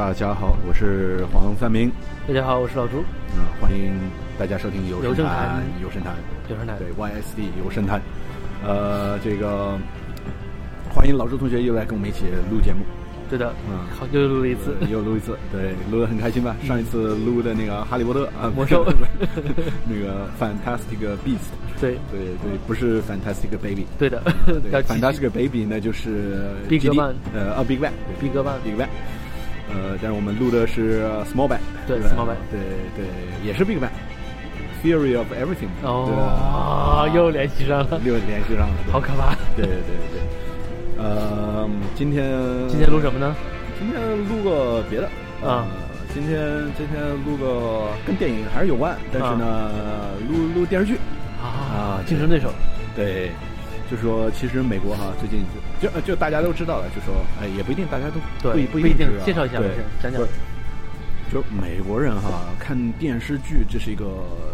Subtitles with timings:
[0.00, 1.92] 大家好，我是黄三明。
[2.26, 3.04] 大家好，我是老朱。
[3.36, 3.92] 嗯，欢迎
[4.38, 5.62] 大家收听游游声声谈。
[5.82, 6.14] 游声谈，
[6.48, 6.78] 游声谈。
[6.78, 8.00] 对 YSD 游神谈。
[8.66, 9.78] 呃，这个
[10.90, 12.80] 欢迎老朱同学又来跟我们一起录节目。
[13.28, 13.76] 对的，嗯。
[13.94, 14.74] 好，又录了一次。
[14.80, 16.56] 呃又录一次，对，录的很开心吧？
[16.66, 18.82] 上一次录的那个《哈利波特》啊，魔兽。
[19.86, 28.74] 那个 Fantastic Beast，对，对对，不是 Fantastic Baby，对的，对， Fantastic Baby 那就是 Big Bang 呃啊 Big Bang，Big Bang Big
[28.74, 28.88] Bang，
[29.72, 32.60] 呃，但是我们录的是 Small Band，对 Small Band，对
[32.96, 33.06] 对，
[33.44, 33.90] 也是 Big Band。
[34.82, 39.34] Theory of everything，哦，又联系上了，又联系上了，好可怕。
[39.54, 40.20] 对对对。
[40.96, 42.26] 对，呃，今天
[42.68, 43.34] 今天录什么呢？
[43.78, 45.06] 今天录个别的。
[45.46, 45.64] 啊。
[45.64, 45.66] 呃
[46.12, 46.36] 今天
[46.76, 49.70] 今天录个跟电影还是有关，但是呢，
[50.28, 50.96] 录录电视剧。
[51.40, 52.50] 啊啊，竞争对手。
[52.96, 53.30] 对，
[53.90, 55.40] 就说其实美国哈最近
[55.82, 59.68] 就就就大家都知道了，就说哎也不一定大家都不不不一定介绍一下对
[60.00, 60.22] 讲讲
[61.32, 64.06] 就美国人哈看电视剧，这是一个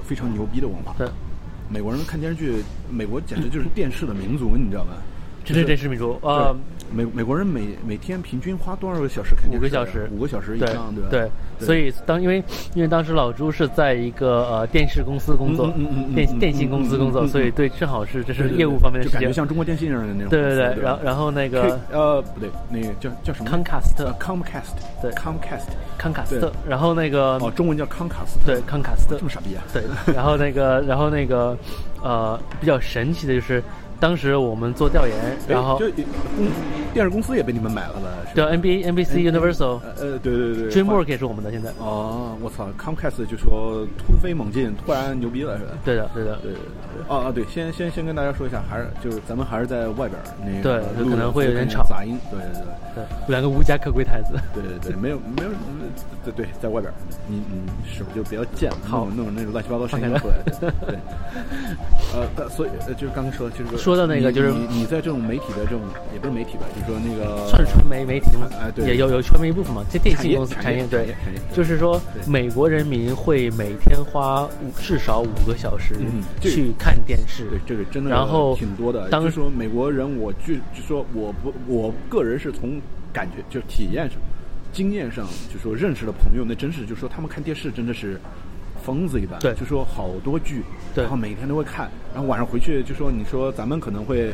[0.05, 0.95] 非常牛逼的文化。
[0.99, 1.09] 对，
[1.71, 4.93] 美国人看电视剧，美国简直就是电视的民族，你知道吗？
[5.45, 6.55] 这是电视民族啊，
[6.93, 9.59] 美美国人每每天平均花多少个小时看电视？
[9.59, 11.09] 五个小时五个小时以上，对吧？
[11.11, 11.31] 对，
[11.67, 12.43] 所以当因为
[12.75, 19.35] 因为当时老朱是在一个呃电视公司工作嗯嗯嗯嗯，电嗯电信公司工作，所以对正好是这是业务方面的就感觉事情。
[19.35, 20.29] 像中国电信似的那种。
[20.29, 23.51] 对对对，然后然后那个呃不对，那个叫叫什么？
[23.51, 25.67] 康卡斯特呃 Comcast，对 Comcast，
[25.99, 28.47] 康卡斯特对，然后那个哦，中文叫康卡斯特。
[28.47, 29.63] 对康卡斯特这么傻逼啊？
[29.73, 29.83] 对，
[30.15, 31.57] 然后那个，然后那个，
[32.03, 33.63] 呃，比较神奇的就是，
[33.99, 35.17] 当时我们做调研，
[35.49, 35.87] 然后哎就
[36.37, 36.47] 公
[36.97, 38.09] 电视公司也被你们买了吧？
[38.27, 41.69] 是对 NBA、NBC、Universal、呃呃，对对对 DreamWorks 也是我们的，现在。
[41.79, 45.73] 哦，我操，Comcast 就说突飞猛进，突然牛逼了是吧？
[45.85, 52.63] 对的，对的，对对对，哦哦对，先先先跟大家说一下，还是就是咱们还是在外边儿那个对可能会有点吵杂音，对对
[52.95, 53.05] 对。
[53.29, 54.33] 两个无家可归太子。
[54.55, 55.51] 对对对，没有没有，
[56.25, 56.97] 对对，在外边儿，
[57.29, 58.79] 你你是不是就比较贱了？
[58.89, 60.73] 好弄弄那种乱七八糟声音出来的。
[60.87, 60.97] 对，
[62.15, 65.83] 呃，但所以呃就是刚才说，就是说到那个就是你你在这种媒体的这种，
[66.15, 71.15] 也不是媒体吧，就是说那个算是传媒媒体嘛哎，对也有有传媒一部分嘛，这电信公司产业对
[71.53, 75.97] 就是说美国人民会每天花五至少五个小时
[76.41, 79.09] 去看电视，对这个真的然后挺多的。
[79.11, 82.81] 当时说美国人，我据就说我不我个人是从
[83.13, 84.19] 感觉就体验上、
[84.73, 88.21] 经验上，就说认识的朋友，那真是就说他们看电视真的是
[88.85, 89.39] 疯子一般。
[89.41, 90.63] 对就说好多剧，
[90.95, 94.33] 对然后每天都会看，然后晚上回去就说你说咱们可能会。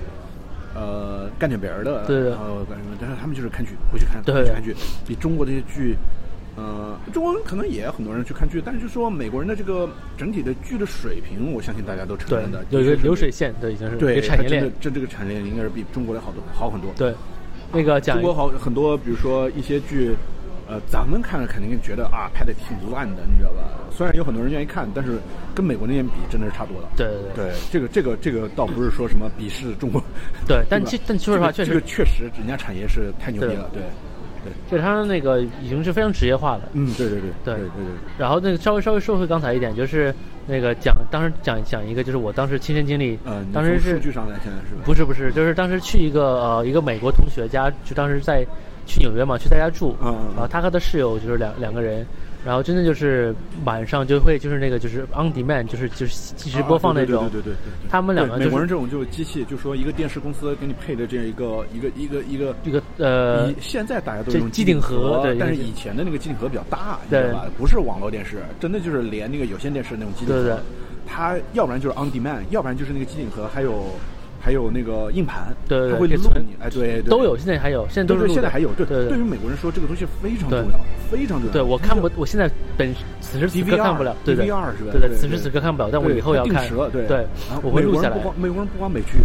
[0.74, 2.96] 呃，干点别的，然后干什么？
[3.00, 4.74] 但是他们就是看剧，回去看，对回去看剧，
[5.06, 5.96] 比中国这些剧，
[6.56, 17.14] 呃，中国人可能也很多人去看剧，但是就说美国人的这个整体的剧的水平，我相信大家都承认的，，有一个流水线，对，已经是对产业链这这个产业链应该是比中国的好多好很多。，对。
[17.74, 20.14] 那个讲中国好很多，比如说一些剧，
[20.72, 23.58] 呃，咱们看着肯定觉得啊拍的挺烂的，你知道吧？
[23.90, 25.18] 虽然有很多人愿意看，但是
[25.54, 26.88] 跟美国那边比，真的是差多了。
[26.96, 30.02] 对对对对，这个这个这个倒不是说什么鄙视中国，
[30.48, 33.82] 对但其但说实话确实这个确实人家产业是太牛逼了，对
[34.44, 36.62] 对，就是他那个已经是非常职业化了。
[36.72, 40.14] 嗯，对对对对对对对，然后那个稍微稍微说回刚才一点，就是
[40.46, 44.82] 那个讲当时讲讲一个，就是我当时亲身经历，呃，当时是数据上来现在是吧？
[44.86, 48.44] 不是不是，就是当时去一个呃一个美国同学家，就当时在
[48.86, 52.06] 去纽约嘛，去他家住，然后他和他室友就是两两个人，
[52.44, 53.34] 然后真的就是
[53.64, 67.46] 晚上就会就是那个就是 on demand，就是就是即时播放那种，啊对对对对对对对他们两个对美国人这种就是机器，就说一个电视公司给你配的这样一个一个一个一个一个呃现在大家都这用机顶盒对但是以前的那个机顶盒比较大，你对知道吧？
[67.56, 70.56] 不是网络电视，真的就是连那个有线电视那种机顶盒，对对。
[70.56, 70.62] 对
[71.04, 73.84] 它要不然就是 on demand，要不然就是那个机顶盒还有
[74.40, 76.22] 还有那个硬盘，对对对它会录
[76.62, 79.18] 哎，对对，都有，现在还有，现在都是现在还有，对对对。
[79.18, 80.80] 于美国人说这个东西非常重要，
[81.10, 81.52] 非常重要。
[81.52, 84.46] 对我看不，我现在本此时此刻看不了，对对。
[84.46, 84.92] DVR 是吧？
[84.92, 87.26] 对，对此时此刻看不了，但我以后要看定时了，对。
[87.62, 88.16] 我会录下来。
[88.16, 88.28] 美国人不。
[88.28, 89.18] 光美国人不光美剧，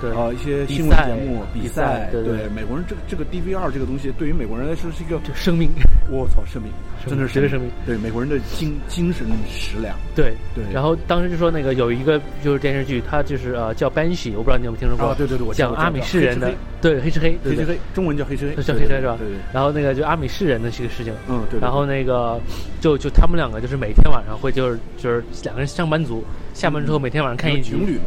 [0.00, 0.10] 对。
[0.12, 5.70] 啊，一些比新闻节目、比比赛对对美国人这个这个 DVR 这个东西，对于美国人来说是一个生命，
[6.10, 6.70] 我操生命，
[7.00, 7.70] 生真的是绝对生命。
[7.86, 9.96] 对美国人的精精神食粮。
[10.14, 15.08] 对对然后当时就说那个有一个就是电视剧，它就是呃叫《Banshee》，我不知道你有没有听说过？
[15.08, 19.16] 啊对对对我讲阿米士人的对黑吃黑，黑吃黑，中文叫黑吃黑，叫黑吃黑是吧？
[19.18, 19.36] 对对。
[19.52, 22.40] 然后那个就阿米士人的这个事情，嗯对对然后那个
[22.80, 28.04] 就就他们两个就是每天晚上会就是就是两个人上班族，下班之后每天晚上看一集情，侣嘛，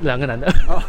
[0.00, 0.82] 两个男的，啊，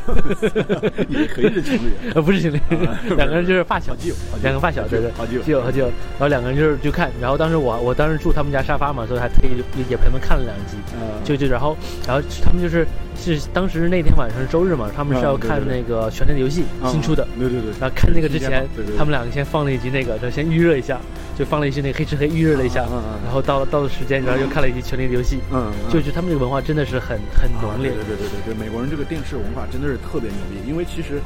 [1.09, 1.91] 也可以是情侣。
[2.15, 3.95] 呃，不是情侣啊，两个人就是发小。
[3.95, 5.61] 基友两个发小，对对，好基友基友。
[5.61, 11.75] 和基友，然后两个人就是就看，然后当时我我当时住他们家沙发嘛，所以还特意也也陪他们看了两集，呃就就然后
[12.07, 12.85] 然后他们就是
[13.17, 17.71] 是当时那天晚上是周日嘛，他们是要看那个《权力的游戏》啊新出的，对对对。
[17.79, 18.65] 然后看那个之前
[18.97, 20.99] 他们两个先放了一集那个，就先预热一下，
[21.39, 25.89] 就放了一些那个黑吃黑预热了一下嗯然后到了到了时间，然后又看了一集《权力的游戏》，嗯，嗯。
[25.89, 27.91] 就就他们这个文化真的是很很浓烈。
[27.91, 31.21] 对，对对对对对，美国人这个电视文化真的是特别牛逼，因为其实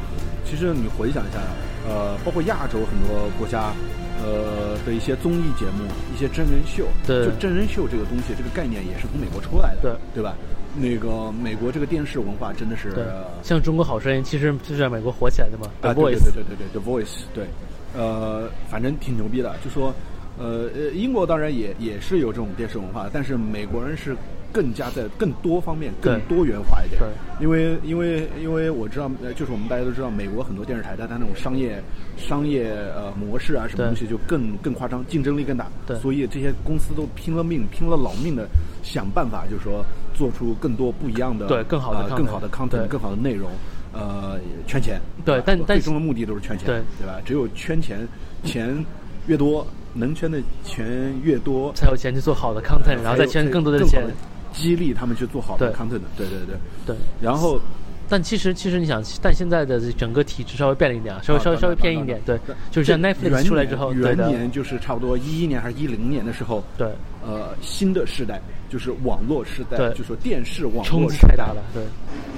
[0.45, 1.41] 其实你回想一下，
[1.89, 3.73] 呃，包括亚洲很多国家。
[4.25, 5.83] 呃的一些综艺节目，
[6.15, 7.25] 一些真人秀，对。
[7.25, 10.21] 就真人秀这个东西，这个概念也是从美国出来的，对。
[10.21, 10.33] 对吧？
[10.77, 13.03] 那个美国这个电视文化真的是，对，
[13.41, 17.45] 像中国好声音其实就是在美国火起来的嘛，The 啊，对 Voice，对对对对对，The Voice，对，
[17.95, 19.55] 呃，反正挺牛逼的。
[19.63, 19.93] 就说，
[20.37, 24.15] 呃呃，英国当然也也是有这种电视文化，但是美国人是
[24.51, 26.99] 更加在更多方面更多元化一点。
[26.99, 27.09] 对，
[27.39, 31.81] 因为因为因为我知道，呃就是我们大家都知道，美国很多电视台它它那种商业
[32.17, 35.67] 商业呃模式啊，什么东西就更更夸张，竞争力更大。
[35.87, 38.47] 对所以这些公司都拼了命、拼了老命的
[38.83, 39.83] 想办法，就是说
[40.15, 43.49] 做出更多不一样的、对更好的呃更好的 content、更好的内容。
[43.93, 47.21] 呃，圈钱，对但但最终的目的都是圈钱，对对吧？
[47.23, 48.07] 只有圈钱，
[48.43, 48.83] 钱
[49.27, 54.03] 越多，能圈的钱越多，才有钱去做好的 content，然后再圈更多的钱，
[54.51, 56.01] 激励他们去做好的 content。
[56.17, 56.55] 对对对。
[56.87, 56.95] 对。
[57.21, 57.61] 然后
[58.09, 62.39] 但其实其实你想，但现在的整个体制稍微变了一点啊，稍微稍微稍微偏一点，对，
[62.71, 66.87] 就是像 Netflix 出来之后，元年就是差不多一一年还是一零年的时候，对，
[67.23, 71.83] 呃，新的时代就是网络时代，对就说电视网冲络时代击太大了，对，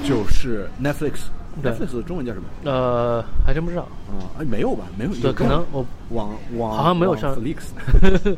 [0.07, 1.29] 就是 Netflix。
[1.61, 2.45] 对 Netflix 的中文叫什么？
[2.63, 4.85] 呃，还真不知道，啊，哎，没有吧？
[4.97, 7.57] 没有，对，有可能我网网好像没有上 Netflix。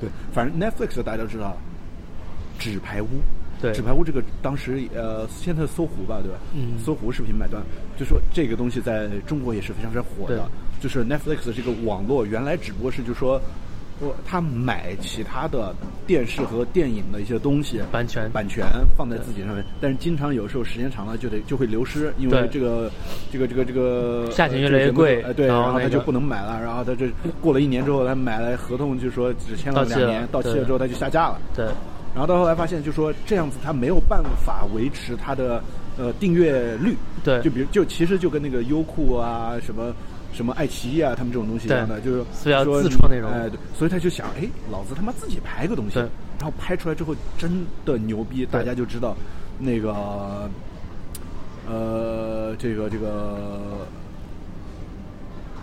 [0.00, 1.56] 对，反正 Netflix 大家都知道，
[2.58, 3.08] 纸牌屋。
[3.60, 6.38] 对纸牌屋这个当时呃，现在搜狐吧，对吧？
[6.54, 7.62] 嗯搜狐视频买断，
[7.98, 10.48] 就说这个东西在中国也是非常非常火的。
[10.80, 13.40] 就是 Netflix 这个网络原来只不过是就说。
[13.98, 15.74] 我他买其他的
[16.06, 18.66] 电视和电影的一些东西版权版权
[18.96, 22.90] 放在自己上面，但是经常有时候时间长了就得就会流失，因为这个
[23.32, 27.08] 这个这个这个价钱呃越来越贵哎对，然后他就不能买了，然后他这
[27.40, 31.40] 过了一年之后，他买了合同就说只签了两年，到期了之后他就下架了。
[31.54, 31.64] 对
[32.12, 35.62] 然后到后来发现，就说这样子他没有办法维持他的
[35.96, 36.94] 呃订阅率。
[37.24, 39.94] 对就比如就其实就跟那个优酷啊什么。
[40.36, 42.24] 什么爱奇艺啊，他们这种东西一样的，就是
[42.62, 49.16] 说自创内容哎，对，所以他就想，哎，老子他妈自己拍个东西，然后拍出来之后真的牛逼，大家就知道
[49.58, 50.48] 那个，
[51.66, 53.86] 呃，这个这个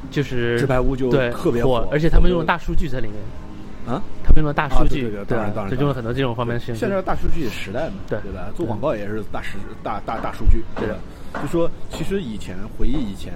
[0.09, 6.75] 就是纸牌屋就对特别火，而且他们用了大数据在里面，啊，他们用了大数据，啊对对对当然当然就用了很多这种方面的。
[6.75, 8.19] 现在大数据时代嘛，对。
[8.21, 8.49] 对吧？
[8.55, 10.95] 做广告也是大时大大大数据，对吧？
[11.41, 13.33] 就说其实以前回忆以前，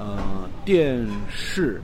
[0.00, 1.80] 呃，电视，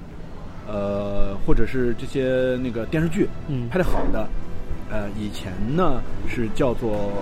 [0.66, 4.26] 呃，或者是这些那个电视剧，嗯拍的好的，
[4.90, 7.12] 呃，以前呢是叫做。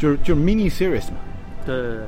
[0.00, 1.18] 就是就是 mini series 嘛，
[1.66, 2.04] 对对对。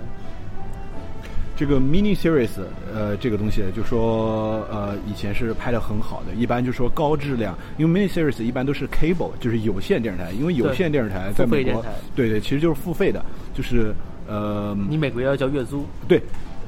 [1.54, 2.48] 这个 mini series，
[2.92, 11.84] 呃，这个东西就说呃，以前是拍的很好的，一般就说高质量，因为 mini series 一般都是 cable，就是有线电视台，因为有线电视台在美国
[12.16, 13.22] 对对，其实就是付费的，
[13.52, 13.94] 就是
[14.26, 16.20] 呃，你每个月要交月租，对，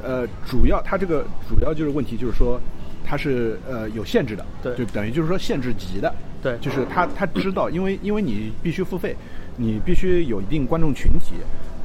[0.02, 2.60] 呃，主要它这个主要就是问题就是说，
[3.02, 4.76] 它是呃有限制的，对。
[4.76, 6.58] 就等于就是说限制级的，对。
[6.60, 9.16] 就是他他知道，因为因为你必须付费，
[9.56, 11.34] 你必须有一定观众群体，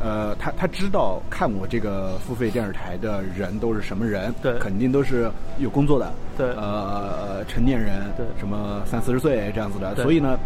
[0.01, 4.57] 呃，他他知道看我这个付费电视台的人都是什么人，对。
[4.59, 6.49] 肯定都是有工作的，对。
[6.55, 8.25] 呃，成年人，对。
[8.39, 10.37] 什么三四十岁这样子的，所以呢，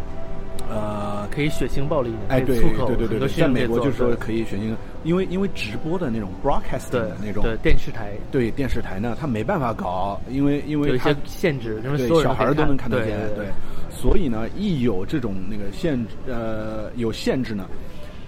[0.70, 2.60] 呃，可以血腥暴力一点，哎，对
[2.96, 8.14] 对对在美国就是说可以血腥，因为因为直播的那种 broadcasting 的那种对电视台。
[8.32, 12.84] 对电视台呢，他没办法搞，因为因有一为它些限制，因为所有小孩都能看。
[12.84, 13.48] 看得见，对对，
[13.90, 17.66] 所以呢，一有这种那个限呃有限制呢，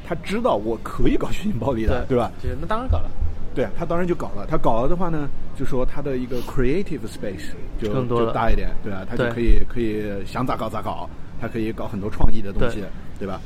[0.08, 2.32] 他知道我可以搞血腥暴力的，对吧？
[2.42, 3.10] 对那当然搞了，
[3.56, 9.06] 对他当然就搞了，他搞了的话呢，就说他的一个 creative space 就更多就大一点，对啊？
[9.10, 11.10] 他就可以可以想咋搞咋搞，
[11.40, 12.82] 他可以搞很多创意的东西，
[13.18, 13.40] 对对吧？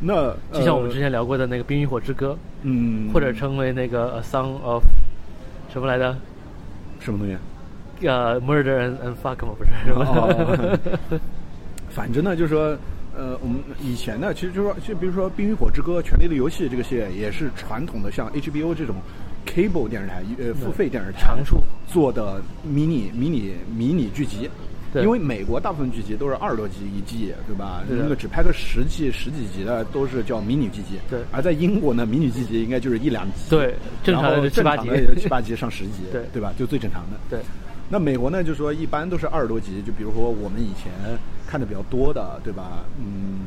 [0.00, 4.82] 那就像我们呃之前聊过的那个《冰与火之歌嗯，》，或者称为那个《A Song of》
[5.72, 6.14] 什么来着？
[7.00, 7.36] 什么东西？
[8.08, 9.54] 呃，Murder and and Fuck 吗？
[9.56, 10.04] 不是什么？
[10.04, 10.78] 哦
[11.90, 12.76] 反正呢，就是说，
[13.16, 18.96] 呃，我们以前呢，其实就是说，就比如说《冰与火之歌》《权力的游戏》这个系列，也是传统的像 HBO 这种
[19.46, 24.48] cable 电视台呃付费电视台长处做的迷你迷你迷你剧集。
[24.92, 27.82] 对因为美国大部分剧集都是二十多集一季，对吧？
[27.88, 31.00] 对那个只拍个十季、十几集的都是叫迷你剧集。
[31.10, 33.50] 对而在英国呢，迷你剧集应该就是一两集。
[33.50, 33.74] 对
[34.04, 36.52] 正常的七八集七八集上十集， 对对吧？
[36.56, 37.18] 就最正常的。
[37.28, 37.40] 对，
[37.88, 40.92] 那美国呢，就是说一般都是二十多集，就比如说我们以前
[41.44, 42.84] 看的比较多的，对吧？
[43.00, 43.46] 嗯，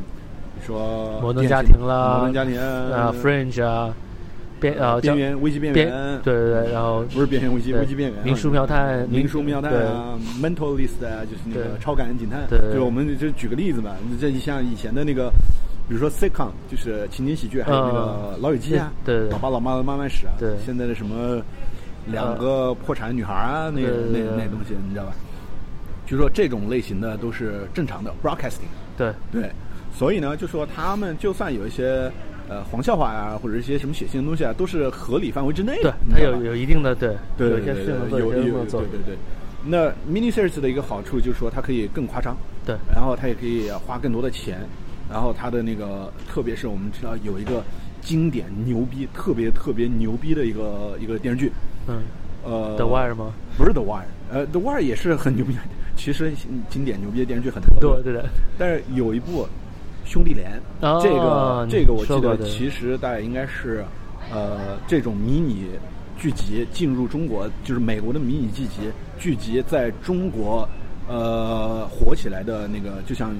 [0.60, 3.96] 你说摩登家庭啦，摩登家庭啊，Fringe 啊，
[4.60, 15.32] 边呃边缘危机边边缘，对对对，然后不是边缘危机危机边缘，民俗妙探民俗妙探啊，Mentalist 啊，就是那个超感恩警探，对对就我们就举个例子嘛，你这像以前的那个。
[15.90, 18.00] 比如说 sitcom 就是情景喜剧，还有那个
[18.34, 21.42] 嗯老友记啊，对老爸老妈的慢慢史啊，对现在的什么
[22.08, 23.80] 两个破产女孩啊，那
[24.12, 25.14] 那那东西你知道吧？
[26.06, 29.50] 就说这种类型的都是正常的 broadcasting，对对，
[29.94, 32.12] 所以呢，就说他们就算有一些
[32.50, 39.18] 呃黄笑话呀、或者一些什么血腥的东西啊，都是合理范围之内的。，对它有有一定的对，对有一些对对对是，有有有有对，对对。
[39.66, 44.60] 那 mini series 的一个好处就是说它可以更夸张，对然后它也可以花更多的钱，
[45.10, 47.62] 然后它的那个，特别是我们知道有一个
[48.01, 51.51] 经典牛逼、特别特别牛逼的一个一个电视剧，
[51.88, 52.01] 嗯
[52.46, 53.34] 呃，The Wire 吗？
[53.58, 55.54] 不是 The Wire，呃，The Wire 也是很牛逼，
[55.98, 56.32] 其实
[56.70, 59.44] 经典牛逼的电视剧很多，对对对的，但是有一部
[60.08, 60.52] 《兄弟连》
[60.88, 63.84] 哦这个这个我记得其实大概应该是，
[64.32, 65.68] 呃，这种迷你
[66.18, 70.68] 剧集进入中国，就是美国的迷你剧集剧集在中国
[71.10, 73.36] 呃火起来的那个，就像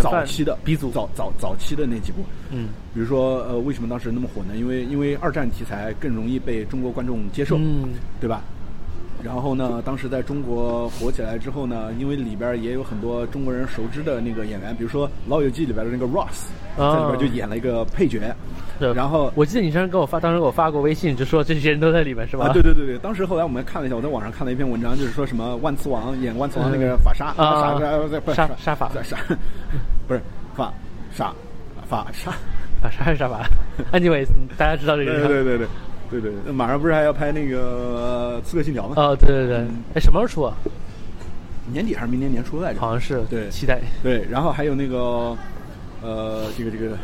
[0.00, 4.56] 早期的鼻祖，早早早期的那几部，嗯比如说呃，为什么当时那么火呢？
[4.56, 8.42] 因为因为二战题材更容易被中国观众接受，嗯对吧？
[9.22, 18.20] 然后呢，当时在中国火起来之后呢，因为里边也有很多中国人熟知的那个演员，比如说《老友记》里边的那个 Ross，、啊在里边就演了一个配角。
[18.78, 22.46] 对然后我记得你上次给我发，当时给我发过微信，就说这些人都在里面是吧？
[22.46, 29.16] 啊，对对对对，当时后来我们看了一下，我在网上看了一篇文章，就是说什么万磁王演万磁王那个法沙，啊沙沙不是沙沙法沙，
[30.06, 30.20] 不是
[30.54, 30.72] 法
[31.10, 31.32] 沙
[31.88, 32.30] 法沙。
[32.82, 33.48] 法沙还是沙法
[33.90, 34.26] ？Anyways，
[34.58, 35.26] 大家知道这个人。
[35.26, 35.66] 对对对对
[36.10, 38.94] 对对对，马上不是还要拍那个《刺客信条》吗？
[38.96, 40.56] 哦，对对对嗯，哎，什么时候出啊？
[41.72, 42.80] 年底还是明年年初来着？
[42.80, 43.80] 好像是，对期待。
[44.02, 45.36] 对，然后还有那个
[46.00, 46.96] 呃，这个这个，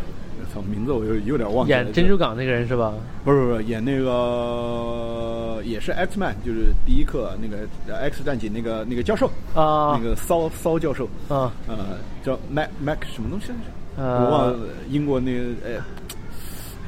[0.54, 1.82] 操，名字我有有点忘记了。
[1.82, 2.94] 演珍珠港那个人是吧？
[3.25, 13.64] 不是不是演那个也是 X Man，就是第一课那个呃 X 战警那个那个教授，啊那个骚骚教授，啊呃，叫 Mac Mac 什么东西来着？
[13.94, 14.56] 呃我忘了
[14.88, 15.80] 英国那个哎，哎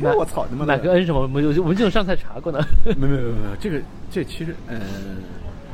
[0.17, 0.77] 我操他妈的！
[0.77, 1.21] 马克恩什么？
[1.23, 2.59] 我们我们这种上次还查过呢。
[2.85, 4.81] 没没没没，这个这其实呃，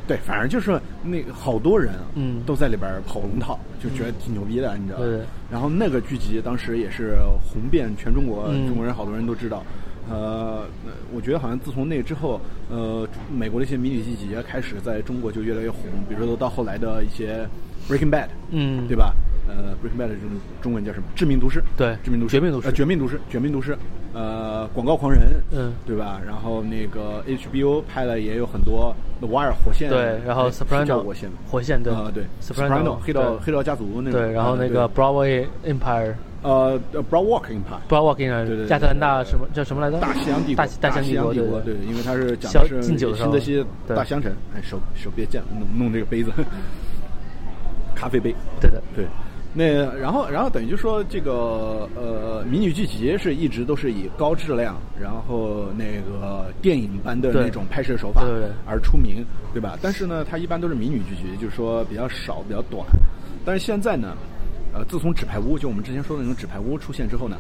[0.07, 5.05] 对，反正就是那个好多人啊，嗯都在里边跑龙套，就觉得挺牛逼的，你知道吧？
[5.05, 7.17] 对然后那个剧集当时也是
[7.53, 9.65] 红遍全中国，嗯中国人好多人都知道。
[10.09, 10.65] 呃，
[11.15, 17.47] 我觉得好像自从那之后，呃，美国的一些迷你剧集开始在中国就越来越红，比如说到后来的一些
[17.89, 19.15] Breaking Bad，嗯，对吧？
[19.47, 21.05] 呃，Breaking Bad 这种中文叫什么？
[21.15, 21.63] 致命毒师。
[21.77, 22.33] 对致命毒师。
[22.33, 23.21] 绝命毒师呃绝命毒师。
[23.31, 23.77] 绝命毒师。
[24.13, 25.43] 呃，广告狂人。
[25.53, 26.21] 嗯对吧？
[26.25, 29.89] 然后那个 HBO 拍了也有很多 The Wire 火线。
[29.91, 31.29] 对，然后 Soprano 叫火线。
[31.51, 34.19] 火线对啊，对 Soprano 黑道对黑道家族那个。
[34.21, 37.81] 对，然后呃那个 Broadway Empire，呃呃 Broadwalk Empire。
[37.89, 39.99] Broadwalk Empire，对对对亚特兰大什么叫什么来着？
[40.01, 46.31] 大西洋帝国，大大西洋帝国，对，因为它是讲的是新泽西大香城，哎，手手别贱，弄弄这个杯子，
[47.95, 49.05] 咖啡杯，对的，对，
[49.53, 49.65] 那
[49.97, 58.25] 然后然后等于就说这个呃迷你剧集是一直都是以高质量，然后那个电影般的那种拍摄手法
[58.65, 59.77] 而出名，对吧？
[59.83, 62.87] 但是呢，它一般都是迷你剧集，就是说比较少、比较短。
[63.45, 64.17] 但是现在呢，
[64.73, 67.37] 呃，自从纸牌屋就我们之前说的那种纸牌屋出现之后呢，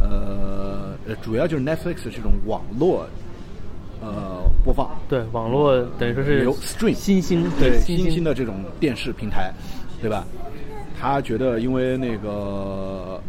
[0.00, 3.04] 呃，呃主要就是 Netflix 这种网络
[4.00, 9.52] 呃播放，对，网络等于说是有 stream 新兴对新新兴的这种电视平台，
[10.00, 10.24] 对吧？
[10.98, 13.20] 他觉得因为那个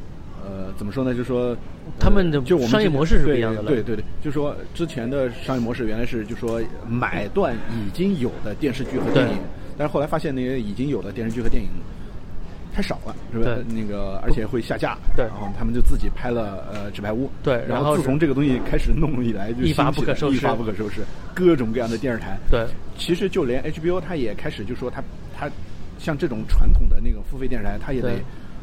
[0.43, 1.55] 呃怎么说呢，就是说。
[1.97, 3.67] 他们的呃就我们商业模式是不一样的了。
[3.67, 9.39] 对对对对，就说之前的商业模式原来是就说买断已经有的电视剧和电影，
[9.75, 11.67] 但是后来发现那些已经有的电视剧和电影
[12.71, 13.45] 太少了，是吧？
[13.45, 13.63] 对？
[13.75, 15.25] 那个而且会下架，对。
[15.25, 20.37] 然后他们就自己拍了呃《纸牌屋》，对然后自从这个东西开始弄以来，就一发不可收拾。
[20.37, 21.01] 一发不可收拾，
[21.33, 22.67] 各种各样的电视台，对。
[22.95, 25.03] 其实就连 HBO 它也开始就说它
[25.35, 25.49] 它
[25.99, 28.19] 像这种传统的那个付费电视台，它也得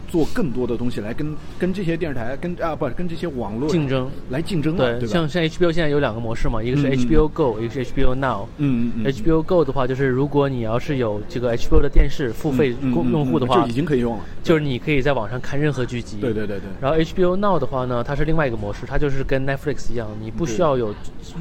[0.09, 5.13] 做更多的东西来跟跟这些电视台跟啊不跟这些网络竞争来竞争了，对吧？
[5.13, 8.47] 像像 HBO 现在有两个模式嘛，一个是 HBO Go，、一个是 HBO Now。
[8.59, 14.25] 嗯嗯嗯 HBO Go 的话，就是如果你要是有这个 HBO 的电视付费用户的话，就已经可以用了。
[14.43, 16.19] 就是你可以在网上看任何剧集。
[16.21, 16.69] 对对对对。
[16.81, 20.95] 然后 HBO Now 的话呢，它是另外一个模式，它就是跟 Netflix 一样，你不需要有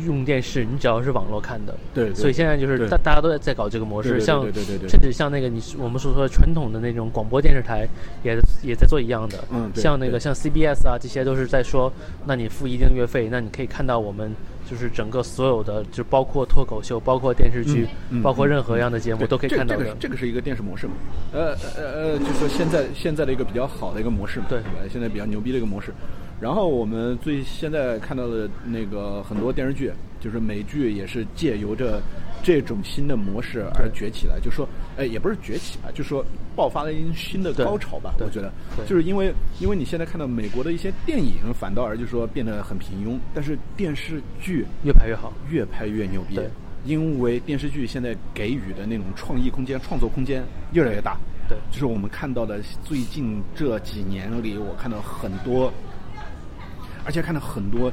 [0.05, 1.75] 用电视，你只要是网络看的。
[1.93, 7.88] 对对所以现在就是大大家都在在搞这个模式，像对对对对甚至像那个你我们所说的传统的那种广播电视台
[8.24, 9.43] 也也在做一样的。
[9.51, 11.91] 嗯像那个像 CBS 啊，这些都是在说，
[12.25, 14.33] 那你付一定月费，那你可以看到我们。
[14.67, 19.91] 就是整个所有的，就包括脱口秀，包括电视剧，嗯嗯包括任何样的节目对都可以这这个看到的。
[19.91, 20.93] 是这个是一个电视模式嘛？
[21.33, 24.69] 呃呃呃，就说现在现在的一个比较好的一个模式嘛，对吧？
[24.91, 25.93] 现在比较牛逼的一个模式。
[26.41, 29.91] 然后我们最现在看到的那个很多电视剧，
[30.25, 32.01] 就是美剧也是借由着
[32.41, 34.67] 这种新的模式而崛起来，就说，
[34.98, 38.15] 哎，也不是崛起吧，就说爆发了一新的高潮吧。
[38.20, 38.51] 我觉得，
[38.88, 45.32] 就是因为因为你现在看到美国的一些电影，反倒而就说变得很平庸，但是电视剧越拍越好。
[45.51, 46.50] 越拍越牛逼对。
[46.86, 51.15] 因为电视剧现在给予的那种创意空间、创作空间越来越大。
[51.48, 55.72] 对就是我们看到的最近这几年里，我看到很多，
[57.05, 57.91] 而且看到很多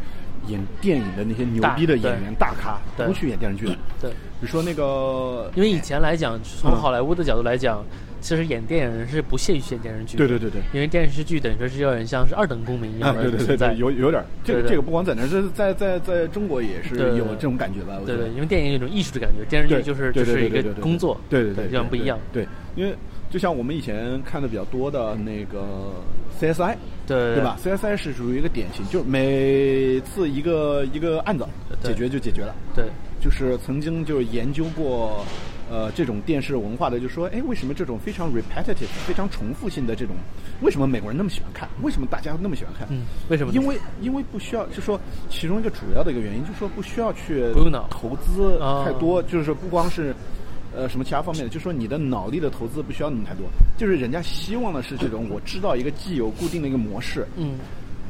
[0.49, 3.77] 演电影的那些牛逼的演员、大咖对都去演电视剧了。
[4.01, 7.85] 对，比如说那个，因为以前来讲，从嗯好莱坞的角度来讲，
[8.21, 10.17] 其实演电影人是不屑于演电视剧。
[10.17, 10.61] 对对对对。
[10.73, 13.69] 因为电视剧等于说是有点像是二等公民一啊，样的对对对存在。
[13.69, 17.99] 对，有有点儿这个这个不光在那儿，这在在在中国也是有这种感觉吧？
[18.05, 22.19] 对对，因为电影有一种艺术的感觉，电视剧就是就是一个工作，对对对，有点不一样。
[22.33, 22.95] 对，因为
[23.33, 25.95] 就像我们以前看的比较多的那个
[26.39, 31.45] CSI，对对吧？CSI 是属于一个典型，就是每次一个一个案子
[31.83, 32.85] 解决就解决了，对
[33.21, 35.25] 就是曾经就是研究过。
[35.71, 40.15] 呃，这种电视文化的，就说，哎，为什么这种非常 repetitive、非常重复性的这种，
[40.61, 41.67] 为什么美国人那么喜欢看？
[41.81, 42.87] 为什么大家那么喜欢看？
[42.91, 50.15] 嗯为什么因为因为不需要，就说其中一个主要的一个原因，就是说不需要去不用脑投资哦太多，就是说不光是
[50.75, 57.55] 呃什么其他方面的，就说你的脑力的投资不需要那么太多，就是人家希望的是这种我知道一个既有固定的一个模式，嗯，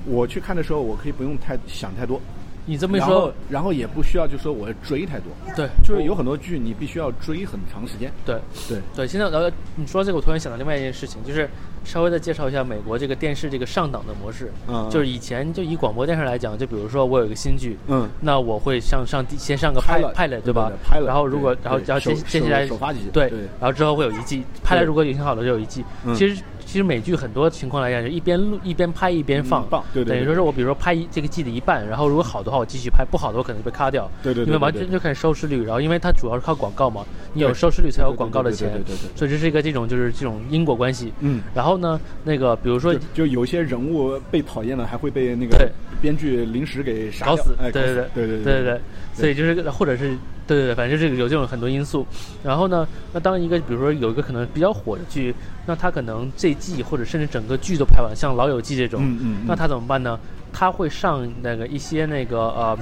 [0.07, 2.21] 我去看的时候我可以不用太想太多，
[2.65, 8.39] 你这么一然后说，然后也不需要就说我追太多，对，就是有很多剧你必须要追很长时间，对。
[8.69, 9.07] 对，对。
[9.09, 11.49] 现在然后你说这个，我突然想到另外一件事情，就是
[11.85, 14.51] 稍微再介绍一下美国这个电视这个上档的模式。
[14.69, 22.67] 嗯就是以前就以广播电视来讲，就比如说我有一个新剧，嗯那我会上上第先上个派派对对对？pilot，然后如果然后然后接接下来
[23.13, 25.85] 对对，然后之后会有一季拍了，如果有挺好的就有一季。
[26.05, 26.43] 嗯其实
[26.73, 29.63] 其实美剧很多情况来讲，就一边录一边拍一边放。
[29.93, 34.11] 对对对等于说是我比如说拍一这个季的一半，然后如果好的话我继续拍，不好的我可能被卡掉。
[34.23, 37.05] 对对对因为完全就看收视率，然后因为它主要是靠广告嘛，
[37.35, 38.85] 你有收视率才有对对对对广告的钱对对。
[38.85, 41.13] 对对，所以这是一个这种就是这种因果关系。
[41.21, 41.43] 嗯。
[41.55, 45.59] 然后呢，那个比如说就就有些人物被讨厌了，还会被那对。
[45.59, 48.27] 个编剧临时给杀死，哎，对对对对。
[48.27, 48.81] 对对对，
[49.13, 50.17] 所以就是或者是
[50.53, 52.07] 对对对，反正这个有这种很多因素。
[52.43, 55.35] 然后呢，那当一个比如说有一个可能比较火的剧，
[55.67, 60.19] 那他可能这季或者甚至整个剧都拍完，像《老友记》这种，嗯嗯嗯那他怎么办呢？
[60.53, 62.79] 他会上那个一些那个呃。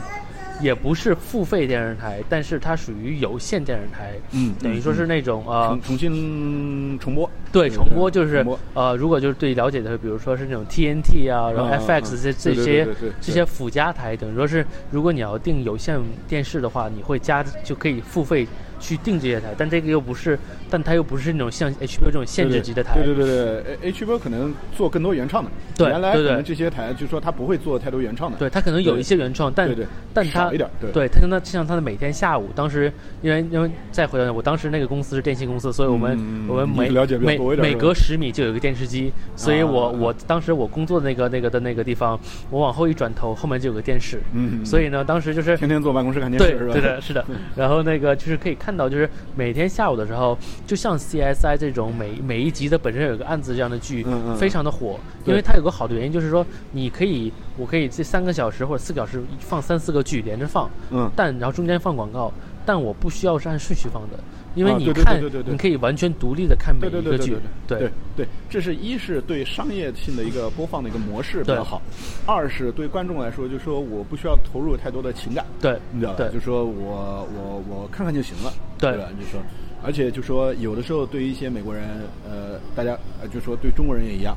[0.61, 8.59] 也不是付费电视台，但是它属于有线电视台，嗯等于说是那种呃重，重新重播，对，重播就是播。
[8.75, 12.87] 呃，如果就是对了解的，比如说是那种 TNT 啊，然后嗯嗯 FX 这这些
[13.20, 18.46] 这些附加台，等于说是如果你要订有线电视的话，你会加就可以付费
[18.81, 20.38] 去定这些台，但这个又不是，
[20.69, 30.90] 但它又不是那种像 HBO 这种限制级的台，对对对对对，HBO 可能做更多原创的，对原来可能这些台就说他不会做太多原创的，对，他可能有一些原创，但对对但他少一点对。
[30.90, 42.19] 对，它像它像它的每天下午，当时因为因为再回到我当时那个公司是电信公司，所以我们、嗯我们每你了解每每隔十米就有一个电视机，所以我、啊我当时我工作的那个那个的那个地方，
[42.51, 46.73] 我往后一转头，后面就有个电视，嗯所以呢，当时就是天天坐办公室看电对视是吧？
[46.73, 47.25] 对的，是的。
[47.55, 54.98] 然后那个就是可以看到，就是每天下午的时候，就像 CSI 这种每每一集的本身有个案子这样的剧，嗯嗯非常的火。
[55.26, 62.33] 因为它有个好的原因，就是说你可以，我可以这三个小时或者四个小时放三四个剧连着放，嗯但然后中间放广告，
[62.64, 64.18] 但我不需要是按顺序放的，
[64.54, 71.80] 因为你看，你可以完全独立的看每对一个剧对对对对，对对对，这是一是对商业性的一个播放的一个模式比较好，
[72.26, 76.18] 二是对观众来说，就是说我不需要投入太多的情感，对你知道吧？
[76.18, 79.08] 对就说我我我看看就行了，对吧？
[79.18, 79.40] 就说，
[79.84, 81.84] 而且就说有的时候对于一些美国人，
[82.28, 84.36] 呃，大家呃就说对中国人也一样，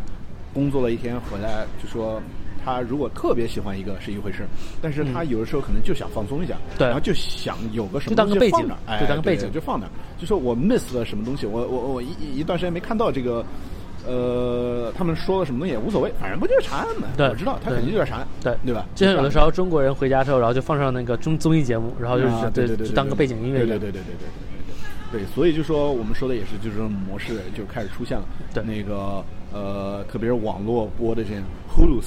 [0.53, 2.21] 工作了一天回来就说。
[2.63, 4.45] 他如果特别喜欢一个是一回事，
[4.81, 9.89] 但是他有的时候可能就想放松一下，对然后就想有个什么就当个背景东西放那儿哎，就当个背景就放那儿。
[10.19, 13.45] 就说我 miss 了什么东西，我我我一一一段时间没看到这个
[14.05, 17.07] 呃，他们说了什么东西也无所谓，反正不就是查案嘛。
[17.15, 18.85] 对我知道他肯定就是查案，对对吧？
[18.95, 23.59] 就像有的时候中国人回家之后，然后就放上那个综综艺节目，然后就是、啊对对对，就当个背景音乐。
[23.59, 24.27] 对对对对对对对
[25.11, 28.25] 对对，所以就说我们说的也是，就是这种模式就开始出现了。
[28.53, 29.23] 对那个
[29.53, 31.35] 呃，特别是网络播的这些
[31.69, 32.01] Hulu，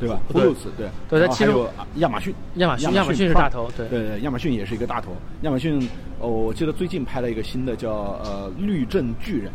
[0.00, 0.18] 对吧？
[0.32, 3.86] 对？Hulu 对，对它其实然后还有亚马逊，亚马逊亚亚马逊是大头对。
[3.88, 5.12] 对对，亚马逊也是一个大头。
[5.42, 5.86] 亚马逊
[6.18, 9.52] 哦，我记得最近拍了一个新的叫呃《律政巨人》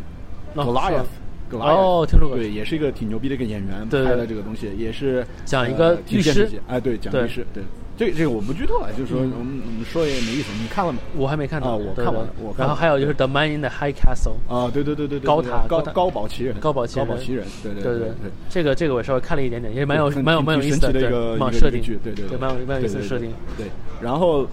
[0.62, 1.66] 哦 Goliath 是吧。
[1.66, 2.38] Goliath 哦听说过。
[2.38, 7.24] 对，也是一个挺牛逼的一个演员对对拍的这个东西，也是讲一个律师哎，对，讲对。
[7.24, 7.64] 律师，对，
[7.98, 11.00] 这这个我不剧透了，就是说嗯我们我们说也没意思，你看了吗？
[11.16, 14.36] 我还没看到，啊我看完了然后还有就是《The Man in the High Castle》。
[14.54, 23.32] 啊，对对对对对，高塔高塔高堡奇人，高堡奇人高堡奇人，对对对对对，这个这个我稍微看了一点点，也蛮有蛮有蛮有意思的一个设定对对对蛮有蛮有意思的设定。
[23.58, 23.68] 对，
[24.02, 24.46] 然后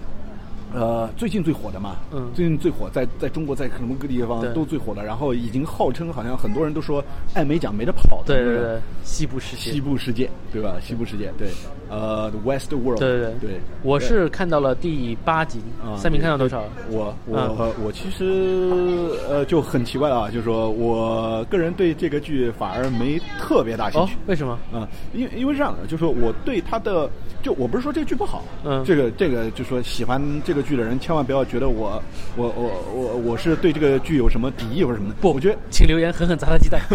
[0.73, 7.03] 呃，最近最火的嘛，嗯最近最火，在在中国，在什么各地方都最火的，然后已经号称好像很多人都说
[7.35, 9.79] 艾美奖没得跑的对对对，西部世界西。
[9.83, 10.77] 部世界，对吧？
[10.81, 11.49] 西部世界，对，
[11.89, 16.63] 呃，The West World，对对对，我是看到了第八集啊，三明看到多少？
[16.89, 24.57] 我我、嗯我其实呃就很奇怪啊，就是说我个人对这个剧反而没特别大兴哦趣。，为什么？
[24.73, 27.09] 嗯、因为因为是这样的，就是说我对他的，
[27.43, 32.01] 就我不是说这个剧不好，嗯这个这个就说喜欢这个剧的人千万不要觉得我
[32.35, 36.81] 我我我我是对这个剧有什么敌意或者什么的，不，我觉得请留言狠狠砸他鸡蛋。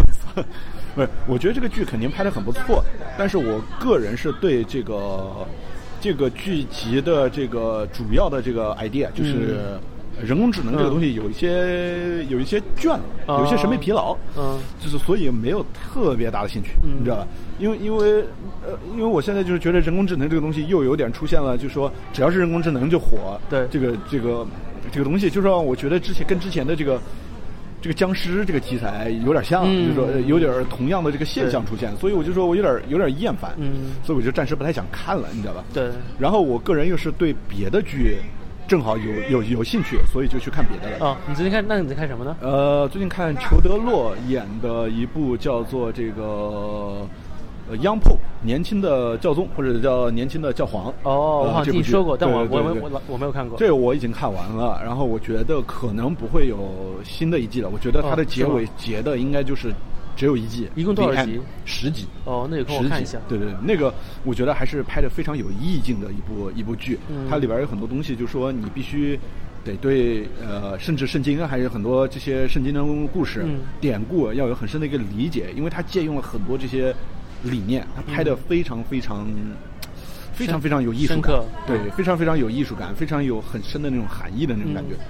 [0.94, 2.82] 不是，我觉得这个剧肯定拍的很不错，
[3.16, 5.46] 但是我个人是对这个
[6.00, 9.78] 这个剧集的这个主要的这个 idea 就是
[10.22, 14.58] 人工智能这个东西有一些、有一些倦了，有一些审美疲劳，嗯。
[14.80, 16.96] 就是所以没有特别大的兴趣，嗯。
[16.98, 17.26] 你知道吧？
[17.58, 18.24] 因为因为
[18.66, 23.66] 呃，因为我现在就是觉得人工智能这个东西又有点出现了，就是说只要是人工智能就火，对。
[23.70, 24.46] 这个这个
[24.90, 27.00] 这个东西，就是说我觉得之前跟之前的这个。
[27.80, 29.84] 这个僵尸这个题材有点像，嗯。
[29.84, 33.92] 就是说呃有点同样的这个现象出现，所以我就说我有点有点厌烦，嗯。
[34.02, 35.64] 所以我就暂时不太想看了，你知道吧？
[35.72, 38.16] 对，然后我个人又是对别的剧
[38.68, 41.06] 正好有有有兴趣，所以就去看别的了。
[41.06, 42.36] 哦，你最近看，那你在看什么呢？
[42.42, 46.22] 呃，最近看裘德洛演的一部叫做这个
[47.70, 50.92] 呃 Young Pope 年轻的教宗，或者叫年轻的教皇。
[51.02, 53.58] 哦，我好像听说过，但我我我我我没有看过。
[53.58, 56.58] 这个我已经看完了，然后我觉得可能不会有
[57.02, 57.70] 新的一季了。
[57.72, 59.72] 我觉得它的哦结尾结的应该就是
[60.18, 62.04] 只有一季，一共多少集十集。
[62.24, 63.18] 哦，那有空看一下。
[63.28, 66.98] 对对对，那个我觉得还是拍的非常有意境的一部一部剧。
[67.08, 69.18] 嗯它里边有很多东西，就是说你必须
[69.64, 76.92] 得对呃，甚至圣经还有很多这些圣经的故事、嗯典故要有很深的一个理解，因为它借用了很多这些
[77.44, 79.24] 理念，它拍的非常非常。
[80.32, 81.34] 非常非常有艺术感，
[81.66, 85.00] 对嗯，非常非常有艺术感，非常有很深的那种含义的那种感觉，嗯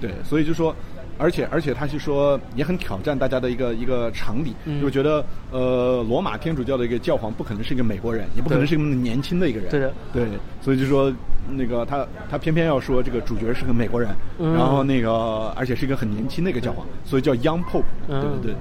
[0.00, 0.74] 对，所以就说，
[1.18, 4.80] 而且而且他是说也很挑战大家的一个一个常理，嗯。
[4.80, 9.80] 就觉得呃罗马天主教的一个教皇不可能是一个美国人，也不可能是一个年轻的一个人，对。
[9.80, 10.26] 的，对，
[10.62, 11.12] 所以就说
[11.50, 14.54] 那个他他偏偏要说这个主角是个美国人，嗯。
[14.54, 18.40] 然后那个而且是一个很年轻的一个教皇，所以叫 Young Pope，对嗯。
[18.40, 18.56] 对对，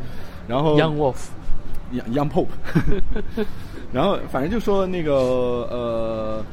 [0.47, 2.47] 然后 Young Wolf，Young Young Pope，
[3.93, 6.43] 然后反正就说那个呃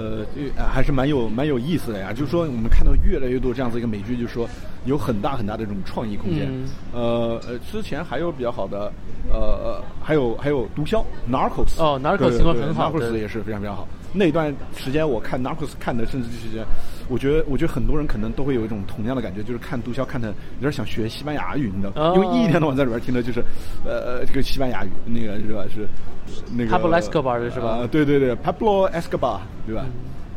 [0.00, 0.24] 呃，
[0.72, 2.12] 还是蛮有蛮有意思的呀。
[2.12, 4.48] 就是说，我们看到越来越多这样子一个美剧，就是说
[4.86, 6.48] 有很大很大的这种创意空间。
[6.50, 8.92] 嗯呃呃，之前还有比较好的，
[9.30, 11.78] 呃呃，还有还有毒枭 Narcos。
[11.78, 13.86] 哦，Narcos 很好 Narcos 也是非常非常好。
[14.12, 16.64] 那段时间我看 Narcos 看的，甚至就是，
[17.10, 21.94] 我觉得我觉得很多人可能都会有一种同样的感觉，就是看毒枭看的有点想学西班牙语，你知道吗？
[21.96, 23.42] 哦因为一天到晚在里边听的就是，
[23.84, 25.64] 呃，这个西班牙语，那个是吧？
[25.74, 25.86] 是
[26.56, 29.84] 那个 Pablo Escobar 的是吧对对对，Pablo Escobar，对吧？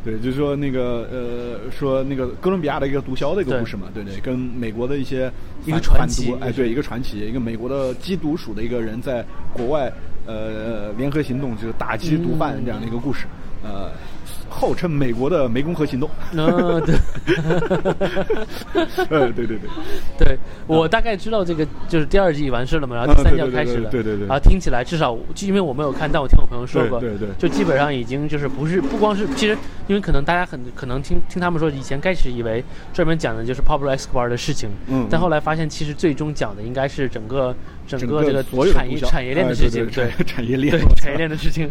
[0.04, 5.32] 对，就是说那个呃，说那个哥伦比亚的一个毒枭的一个故事嘛，对对，跟美国的一些
[5.64, 9.90] 一个传奇哎，对，一个传奇，一个美国的缉毒署的一个人在国外
[10.26, 13.24] 呃联合行动，就是打击毒贩这样的一个故事，
[13.64, 13.90] 呃，
[14.48, 16.08] 号称美国的湄公河行动。
[16.32, 16.94] 嗯， 对，
[19.10, 19.58] 呃，对对对，
[20.18, 24.26] 对 我大概知道这个就是第二季完事了嘛，然后第三季要开始了，啊对对对。
[24.26, 27.28] 然后听起来至少就因为我没有看，但我听我朋友说过，对对对。
[27.38, 29.56] 就基本上已经就是不是不光是，其实
[29.88, 37.54] 因为可能大家很可能听听他们说，以前开始以为专门讲的就是 Pablo Escobar 的事情，嗯但后来发现其实最终讲的应该是整个
[37.86, 41.70] 整整个这个产业产业链的哎事情，对对产 产业链对产业链的事情，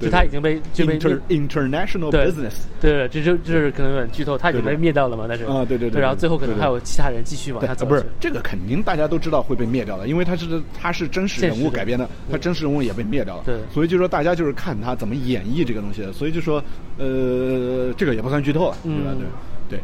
[0.00, 2.54] 就他已经被就被 Inter international 对 business。
[2.80, 13.42] 对，这就这是可能有点剧透，他已经被灭掉了嘛，但是啊对对对对然后最后可能还有其他人继续往，下走，呃不是这个肯定大家都知道会被灭掉的，因为他是他是真实人物改编的，他真实人物也被灭掉了。
[13.44, 16.62] 对所以就说大家就是看他怎么演绎这个东西，所以就说
[16.98, 19.10] 呃，这个也不算剧透了，对吧？
[19.12, 19.26] 嗯
[19.68, 19.78] 对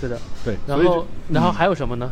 [0.00, 0.18] 对对的。
[0.44, 2.10] 对，然后然后嗯还有什么呢？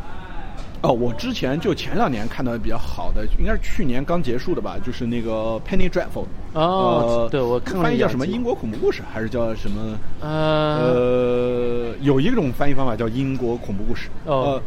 [0.82, 6.26] 哦，我之前就前两年看到比较好的，应该是去年刚结束的吧，就是那个 Penny Dreadful。
[6.54, 9.98] 哦呃，对我看过翻译叫什么英国恐怖故事，还是叫什么？
[10.20, 10.28] 呃，
[10.92, 14.08] 呃，有一种翻译方法叫英国恐怖故事。
[14.26, 14.62] 哦呃，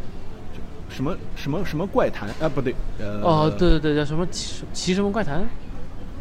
[0.88, 2.48] 什么什么什么怪谈啊？
[2.48, 5.44] 不对，呃，哦，对对对，叫什么奇奇什么怪谈？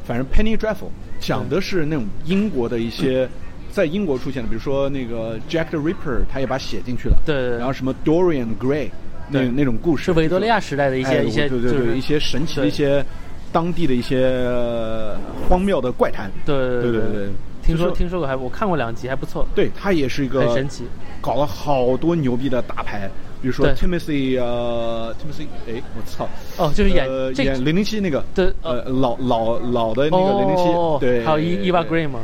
[0.04, 3.30] 反正 Penny Dreadful 讲的是那种英国的一些。
[3.72, 7.18] 在英国出现的，比如说那个 Jack the Ripper，他也把它写进去了。
[7.26, 8.90] 对对对然后什么 Dorian Gray
[9.30, 13.04] 那那种故事，是维多利亚时代的一些哎一些，对对对，就是一些神奇的一些
[13.52, 15.18] 当地的一些呃
[15.50, 16.32] 荒谬的怪谈。
[16.46, 17.30] 对对对对对，
[17.64, 19.48] 听说听说过，还我看过两集，还不错。
[19.56, 20.84] 对，他也是一个很神奇，
[21.22, 23.10] 搞了好多牛逼的大牌，
[23.42, 32.20] 比如说 Timothy 呃 Timothy，哎，我操，哦，就是演呃演零零七那个，对呃老老老的那个零零七哦，，对，还有 E Eva Green 吗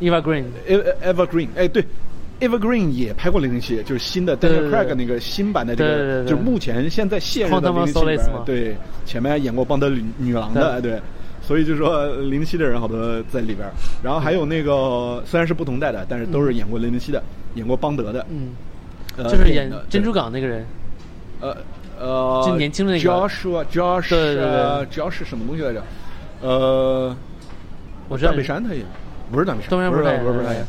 [0.00, 1.84] ？Eva Green，Eva Evergreen，哎对。
[2.40, 11.00] Evergreen 也拍过零零七，就是新的对 Daniel Craig 那个新版的这个，就是目前现在现任的零零七对，前面还演过邦德女女郎的，对，
[11.40, 13.72] 所以就说零零七的人好多在里边儿，
[14.02, 17.22] 然后还有那个虽然是不同代的，但是都是演过零零七的，
[17.54, 18.50] 演过邦德的，嗯，
[19.16, 20.66] 呃就是演珍珠港那个人，
[21.40, 21.56] 呃
[21.98, 23.10] 呃，就年轻的那个。
[23.10, 24.44] Joshua Josh 对对对。
[24.44, 25.82] 呃 Josh 什么东西来着？
[26.42, 27.16] 呃，
[28.10, 28.84] 我知道大北山他演，
[29.32, 30.62] 不是大北山，东山不是不是不是他演。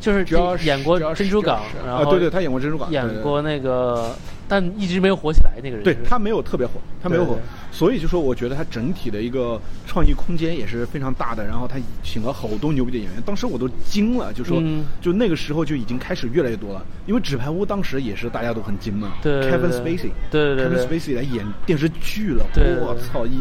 [0.00, 4.14] 就是这 Josh- 演过珍珠港 Josh，，然后啊对对他演过珍珠港演过那个，
[4.46, 5.82] 但一直没有火起来那个人。
[5.84, 7.38] 对他没有特别火，他没有火
[7.72, 11.44] 所以就说我觉得他整体的一个创意空间也是非常大的。
[11.44, 16.84] 然后他请了好多牛逼的演员，当时我都惊了，就说嗯就那个时候就已经开始越来越多了。
[17.06, 22.44] 因为《纸牌屋》当时也是大家都很惊嘛对，Kevin Spacey，对对对 Kevin Spacey 来演电视剧了，
[22.80, 23.40] 我操一，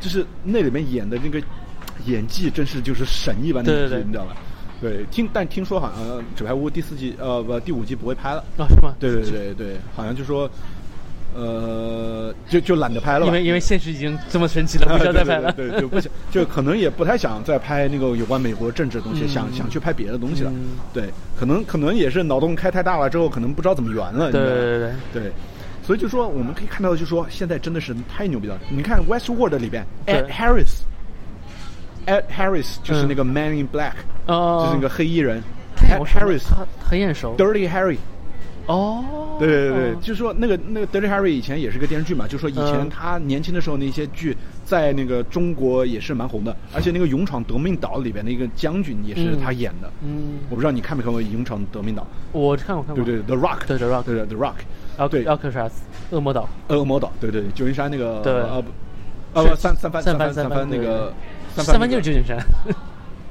[0.00, 1.40] 就是那里面演的那个
[2.06, 4.36] 演技真是就是神一般的演技，你知道吧？
[4.82, 8.44] 对，听但听说好像《纸牌屋》第四季呃不第五季不会拍了。
[8.58, 8.92] 啊是吗？
[8.98, 10.50] 对对对对，好像就说，
[11.34, 13.26] 呃，就就懒得拍了。
[13.26, 15.52] 因为因为现实已经这么神奇了，不想再拍了。
[15.52, 20.50] 对 对对，就不想，就可能也不太想再拍那个有关美国政治的东西，嗯想想去拍别的东西了。
[20.52, 24.26] 嗯对，可能可能也是脑洞开太大了，之后可能不知道怎么圆了。
[24.26, 25.32] 你知道吗对对对对
[25.84, 28.58] 所以就说我们可以看到，就说现在真的是太牛逼了。
[28.68, 30.24] 你看《Westworld》里边对
[32.06, 33.08] ，Ed Harris 就是嗯。
[33.08, 33.92] 那个 Man in Black，、
[34.26, 35.42] 哦，就是那个黑衣人
[35.88, 36.44] ，Ed Harris。
[36.48, 37.36] 他很眼熟。
[37.36, 37.96] Dirty Harry，
[38.66, 42.90] 哦，对对对就说那个那个 Dirty Harry 以前也是个电视剧嘛，就是说以前嗯。
[42.90, 49.40] 他年轻的时候那些剧在那个中国也是蛮红的，而且那个《勇闯夺命岛》里边的一个将军也是嗯。
[49.42, 49.90] 他演的。
[50.02, 52.06] 嗯，我不知道你看没看过《勇闯夺命岛？
[52.32, 52.94] 我看过看》？
[52.96, 53.04] 过。
[53.04, 55.24] 对对，The Rock，对 The Rock 对对 The Rock，，Al 对。
[55.24, 55.72] Alcatraz
[56.10, 56.48] 恶魔岛。
[56.68, 58.32] 恶魔岛，对对对，旧金山那个对。
[58.32, 58.70] 呃不，
[59.40, 61.12] 呃三三番三番三番那个
[61.54, 62.38] 三番番就是旧金山。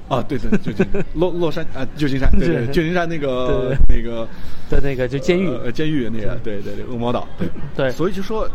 [0.07, 4.27] 啊，对对旧金洛洛杉啊旧金山，对对对旧金山那个那个
[4.69, 5.47] 的那个就监狱。
[5.63, 8.45] 呃监狱那个，对对对，恶魔岛，对对所以就说，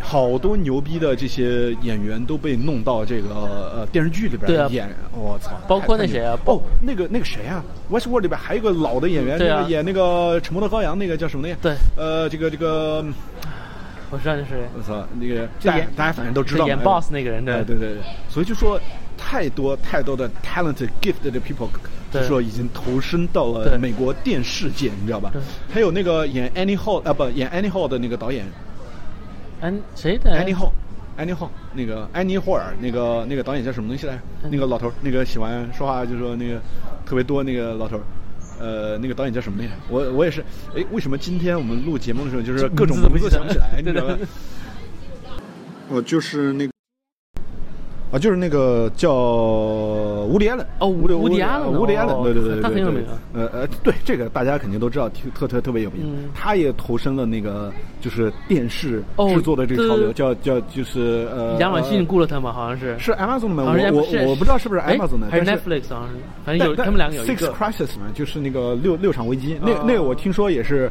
[0.00, 3.28] 好多牛逼的这些演员都被弄到这个
[3.72, 5.52] 呃电视剧里边演，我操！
[5.68, 11.60] 包括那谁啊哦，那个那个谁啊，Westworld 里边还有一个老的演员，演那个《沉默的羔羊》那个叫什么那个？
[11.62, 13.04] 对，呃，这个这个，
[14.14, 18.80] 我知道就是我操，那个大家大家反正都知道演 boss 那个人哎，对对对对，所以就说
[19.18, 21.68] 太多太多的 talented gifted 的 people，
[22.12, 25.42] 就对说已经投身到了美国电视界，你知道吧对？
[25.68, 28.46] 还有那个演 Annie Hall 啊不演 Annie Hall 的那个导演
[29.60, 30.70] 安谁的 Annie Hall。
[31.16, 34.20] 安妮霍，那个安妮霍尔，那个那个导演叫什么东西来着？
[34.42, 36.60] 嗯那个老头儿，那个喜欢说话就说那个
[37.06, 38.02] 特别多那个老头儿，
[38.58, 39.74] 呃，那个导演叫什么来着？
[39.88, 40.44] 我我也是，
[40.76, 44.18] 哎，为什么今天我们录节目的时候就是各种名字想不起来，你知道吗？
[45.88, 46.72] 我就是那个，
[48.14, 49.12] 啊，就是那个叫
[50.30, 56.30] 乌迪艾伦哦乌迪乌迪艾伦乌迪艾伦，哦对对对对，他很有对呃呃，对这个大家肯定都知道，特特特特别有名嗯。
[56.32, 62.96] 他也投身了那个就是电视哦制作的这个潮流，对叫叫就是呃，亚马逊雇了他嘛，好像是。
[63.00, 63.74] 是 Amazon 的吗？
[63.92, 67.50] 我我我不知道是不是哎 Amazon 的，还是 Netflix 好像是，反正有但他们两个有一 Six。
[67.52, 70.88] Crisis 嘛，就是那个六六场危机，那哦那个我听说也是，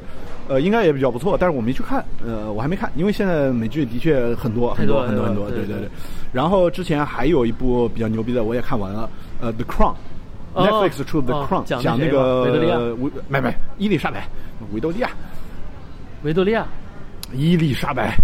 [0.50, 5.90] 呃，应该也比较不错，但是我没去看，呃，我还没看，因为现在美剧的确很多很多很多很多，对对对对对。
[6.34, 9.94] 然后之前还有一部比较牛逼的，我也看完了，呃，《The Crown》。
[10.56, 14.28] 哦 Netflix 出的《The 哦 Crown》讲那讲那谁吗维多利亚个维没没伊丽莎白，
[14.72, 15.10] 维多利亚，
[16.24, 16.66] 维多利亚。
[17.34, 18.16] 伊丽莎白，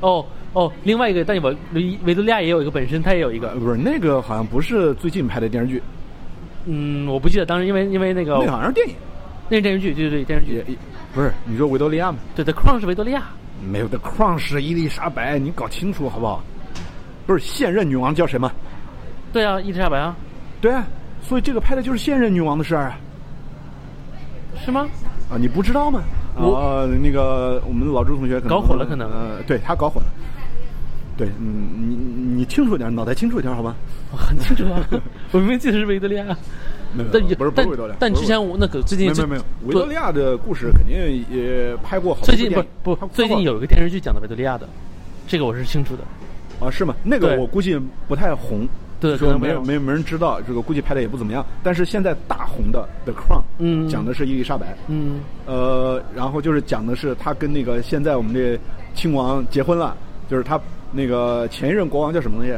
[0.00, 3.60] 哦哦，另外一个，但你维维维多利亚也有一个本身，它也有一个呃，。
[3.60, 5.80] 不是那个好像不是最近拍的电视剧，
[6.66, 8.94] 嗯，我不记得当时因为因为那个那好像是电影，
[9.48, 10.78] 那是电视剧，对对对，电视剧。
[11.14, 12.18] 不是你说维多利亚吗？
[12.34, 13.22] 对，The Crown 是维多利亚。
[13.64, 16.42] 没有，The Crown 是伊丽莎白，你搞清楚好不好？
[17.30, 18.50] 不是现任女王叫什么？
[19.32, 20.16] 对啊，伊丽莎白啊，
[20.60, 20.84] 对啊，
[21.22, 22.98] 所以这个拍的就是现任女王的事儿啊！
[24.64, 24.88] 是吗？
[25.30, 26.02] 啊，你不知道吗？
[26.34, 30.10] 我啊，那个我们老朱同学可能搞混了可能呃，对他搞混了。
[31.16, 33.76] 对，嗯，你你你清楚一点，脑袋清楚一点，好吧？
[34.10, 34.84] 我很清楚啊，
[35.30, 36.36] 我明明记得是维多利亚。
[37.12, 42.50] 但也不是不是维多利亚但之前我那个最近没有没有，维多利亚的故事肯定也拍过好多最近
[42.82, 44.68] 不不最近有一个电视剧讲的维多利亚的，
[45.28, 46.02] 这个我是清楚的。
[46.60, 46.94] 啊是吗？
[47.02, 48.68] 那个我估计不太红，
[49.00, 51.44] 对说可能没有没有没人知道，这个估计拍的也不怎么样。
[51.62, 58.58] 但是现在大红的《The Crown》，嗯讲的是伊丽莎白，嗯呃，然后就是讲的是他跟那个现在我们这
[58.94, 59.96] 亲王结婚了，
[60.28, 60.60] 就是他
[60.92, 62.52] 那个前一任国王叫什么东西？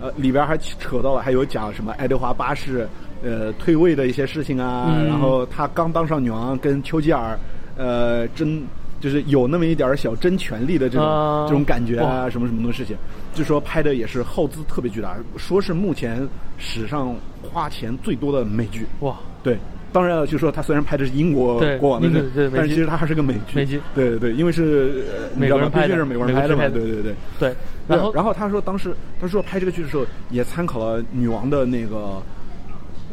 [0.00, 2.88] 呃，里边还扯到了，还有讲什么爱德华八世
[3.22, 7.38] 呃退位的一些事情啊，嗯然后他刚当上女王，跟丘吉尔
[7.76, 8.64] 呃争，
[9.00, 12.96] 就是有那么一点小争权力的这种、啊这种感觉啊，什么什么的事情，
[13.34, 16.26] 就说拍的也是耗资特别巨大，说是目前
[16.58, 18.86] 史上花钱最多的美剧。
[19.00, 19.58] 哇，对，
[19.92, 22.56] 当然了，就说他虽然拍的是英国对国王的英国事，对美剧。
[22.56, 23.56] 但是其实他还是个美剧。
[23.56, 23.80] 美剧。
[23.94, 25.04] 对对对，因为是
[25.36, 26.04] 美国人拍的。
[26.04, 26.68] 美国人拍的嘛。
[26.68, 27.14] 对对对。
[27.38, 27.54] 对，
[27.88, 32.22] 然后然后他说当时他说拍这个剧的时候也参考了女王的那个。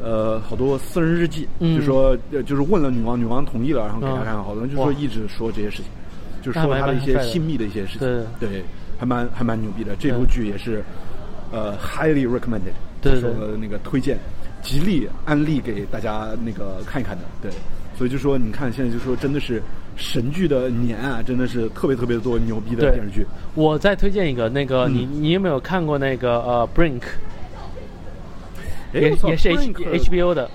[0.02, 1.78] 呃，好多私人日记，嗯。
[1.78, 4.24] 就说呃就是问了女王，女王同意了，然后给他嗯。
[4.24, 5.88] 看，好多人就说一直说这些事情，
[6.42, 8.08] 就说他的一些性密的一些事情，
[8.40, 8.50] 对。
[8.50, 8.64] 对，
[9.00, 9.96] 还蛮还蛮牛逼的。
[9.96, 10.84] 这部剧也是
[11.52, 12.74] 呃 highly recommended，
[13.20, 14.20] 说那个推荐，
[14.62, 17.52] 极力安利给大家那个看一看的，对。
[17.98, 19.62] 所以就说，你看现在就说真的是
[19.98, 23.26] 神剧的年啊，真的是特别特别多牛逼的电视剧。
[23.56, 27.02] 我再推荐一个，那个嗯你你有没有看过那个呃 Brink？
[28.94, 30.50] 哎也也是 H HBO 的，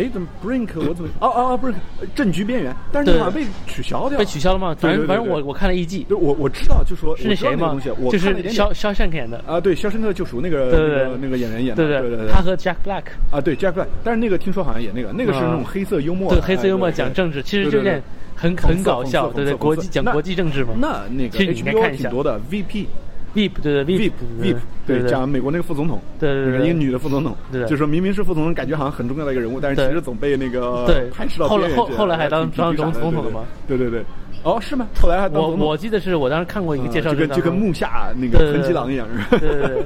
[0.00, 1.74] 哎，怎么 Brink 我怎么哦哦哦不是
[2.14, 4.74] 政局边缘，但是对好像被取消掉了，被取消了吗？
[4.78, 7.78] 反正反正我我看了一季，对，我我知道，就说是那谁吗
[8.10, 18.02] 就是肖肖战演的，啊，对，《肖申克的救赎》那个那个那个演员演的，对对对他和 Jack Black，啊，对 Jack Black，但是那个听说好像演那个，那个是那种啊黑色幽默，对黑色幽默哎讲政治，其实就有点
[18.34, 20.70] 很很搞笑，对对，国际讲国际政治嘛。
[20.78, 22.86] 那那个其实你应该 HBO 看一下挺多的，VP。
[23.34, 33.44] VIP 对对 VIP VIP 对讲美国那个副总统，对对一个女的副总统，对就说明明是副总统，感觉好像很重要的一个人物，但是其实总被那个对 拍摄到后来后后来还当当总统了吗？
[33.68, 34.02] 对对对，
[34.42, 34.86] 哦是吗？
[35.00, 39.26] 后来还当我我记得是我当时看过一个介绍，啊就跟就跟木下那个藤吉郎一样，是吧？
[39.38, 39.80] 对对对，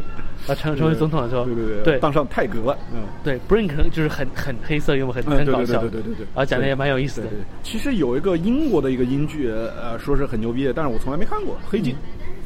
[0.48, 3.00] 啊成 成为总统的时候，对对对对当上泰格了，嗯。
[3.22, 7.26] 对 Brink 就是很很黑色幽默，很嗯，对对对很搞笑，对对对对，啊讲的也蛮有意思的
[7.62, 11.92] 其实有一个英国的一个英剧，呃，说是很牛逼的，但是我从来没看过《黑镜》。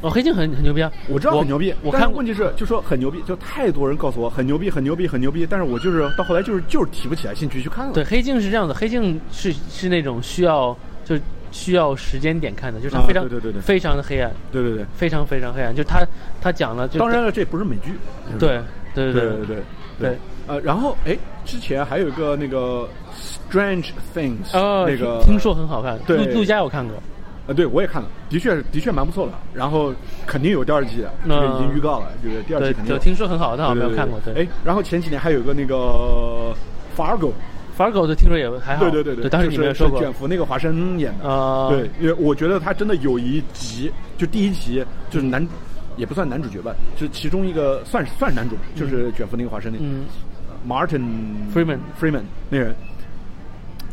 [0.01, 0.91] 哦，黑镜很很牛逼啊！
[1.09, 7.93] 我知道很牛逼，我看问题是，就说很牛逼，就太多人告诉我很牛逼，很牛逼，很牛逼，但是我就是到后来就是就是提不起来兴趣去看了。
[7.93, 15.75] 对，黑镜是这样的，黑镜是是那种需要就是需要时间点看的，就是非常、对对对对非常的黑暗，对对对，非常非常黑暗。
[15.75, 16.05] 就他
[16.41, 17.91] 他讲了，就当然了，这不是美剧。
[18.39, 18.61] 对
[18.93, 19.57] 对对对对对
[19.99, 22.87] 对呃，然后哎，之前还有一个那个
[23.51, 26.95] Strange Things，哦，那个听说很好看，对陆陆家有看过，
[27.49, 29.33] 呃，对我也看了，的确的确蛮不错的。
[29.55, 29.91] 然后
[30.27, 32.99] 肯定有第二季的，这个已经预告了，就是第二季肯定有。
[32.99, 34.19] 听说很好，但我没有看过。
[34.23, 36.55] 对，哎，然后前几年还有个那个
[36.95, 41.27] Fargo，Fargo 的听说也还好，对对对对，当时就是你没有说过是卷福那个华生演的。
[41.27, 45.43] 啊，对，因为我觉得他真的有一集，就第一集就是男，
[45.97, 49.85] 也不算男主角吧，就是其中一个算是算是男主，就是卷福那个华生那个、
[50.67, 51.01] Martin
[51.51, 52.75] Freeman Freeman 那人。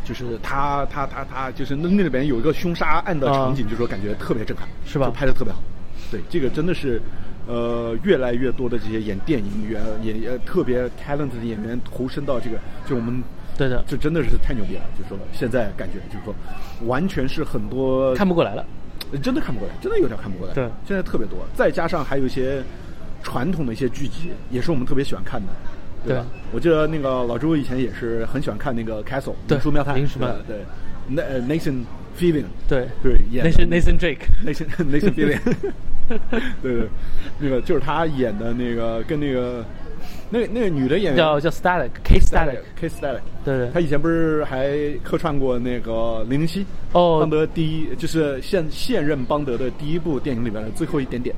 [0.07, 5.61] 就是他，他，他，他，就是那那里边有一个凶杀案的场景，就说感觉特别震撼，啊是吧就拍的特别好。
[6.12, 7.03] 对，这个真的是，
[7.49, 12.57] 呃，越来越多的这些演电影员演呃特别 talent 的演员投身到这个，
[12.88, 13.21] 就我们
[13.59, 14.83] 对的，这真的是太牛逼了。
[14.97, 16.33] 就说现在感觉就是说，
[16.87, 18.64] 完全是很多看不过来了。
[19.12, 20.55] 呃真的看不过来，真的有点看不过来。
[20.55, 22.62] 对现在特别多，再加上还有一些
[23.23, 25.49] 传统的一些剧集，也是我们特别喜欢看的。
[26.07, 26.27] 对吧？
[26.53, 30.57] 我记得那个老朱以前也是很喜欢看那个 Castle 对灵书妙探，灵书妙探对，
[31.09, 31.85] 那呃 Nathan
[32.19, 32.87] Fillion 对。
[33.03, 35.40] 对演的， Nathan Nathan Drake，Nathan Nathan Fillion，
[36.62, 36.88] 对对，
[37.40, 39.64] 那个就是他演的那个跟那个
[40.31, 41.16] 那个那个女的演员。
[41.16, 43.71] 叫叫 Static，K Static，K Static，对对。
[43.73, 44.71] 他以前不是还
[45.02, 47.19] 客串过那个零零七哦。
[47.21, 51.35] 邦德第一就是现现任邦德的第一部电影里边的最后一点点，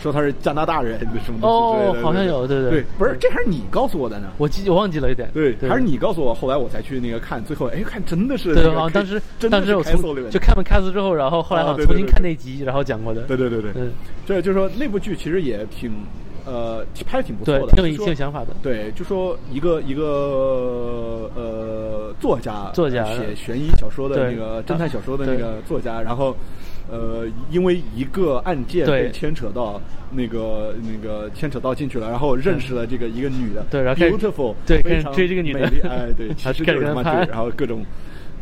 [0.00, 4.28] 说他是加拿大人什么东西哦好像有对对对不是这还是你告诉我的呢？
[4.38, 9.20] 我记我忘记了一点，对，还是你告诉我，后来我才去那个看，最后哎看真的是对，当时
[9.50, 13.22] 当时我从就看完 Cast 之后，然后后来好像重新看那集，然后讲过的。
[13.22, 13.92] 对对对对，嗯，
[14.26, 15.92] 这就是说那部剧其实也挺
[16.46, 18.48] 呃拍的挺不错的，，挺有挺有想法的。
[18.62, 26.34] 对，就说一个一个呃作家，作家写悬疑小说的那个侦探小说的那个作家，然后
[26.90, 29.80] 呃因为一个案件被牵扯到
[30.10, 37.84] 那个那个牵扯到进去了，然后认识了这个一个女的，对然后 beautiful，对非常追这个女的哎对， 其实开始跟她拍就是他妈追，然后各种。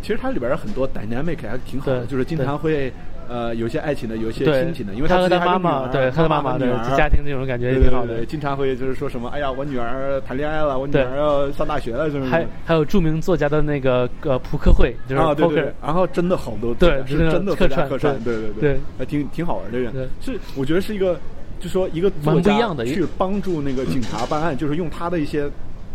[0.00, 2.92] 其实它里边很多 dynamic 还挺好的，就是经常会
[3.28, 6.96] 呃有些爱情的，有些亲情的，因为他和他妈妈，对他的妈妈的和女儿。
[6.96, 8.14] 家庭这种感觉也对对挺好的。
[8.14, 8.26] 对对，。
[8.26, 21.18] 经常会就是说什么，哎呀，我女儿谈恋爱了，我女儿要上大学了，什么什么还还有著名作家的那个呃扑克会，就是啊，对 poker，对对，然后真的好多对是真的客串客串，对对对对还挺挺好玩的人对，是我觉得是一个，
[21.60, 25.48] 就说一个蛮作家不一样的去帮助那个警察办案，就是用他的一些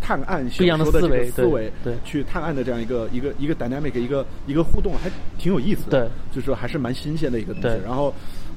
[0.03, 1.93] 探案不一样的小说的这个思维对思维，对。
[2.03, 7.77] 去探案的这样一个一个一个 dynamic 一个一个互动，还挺有意思的，对，就是说还是蛮新鲜的一个东西。
[7.85, 8.13] 然后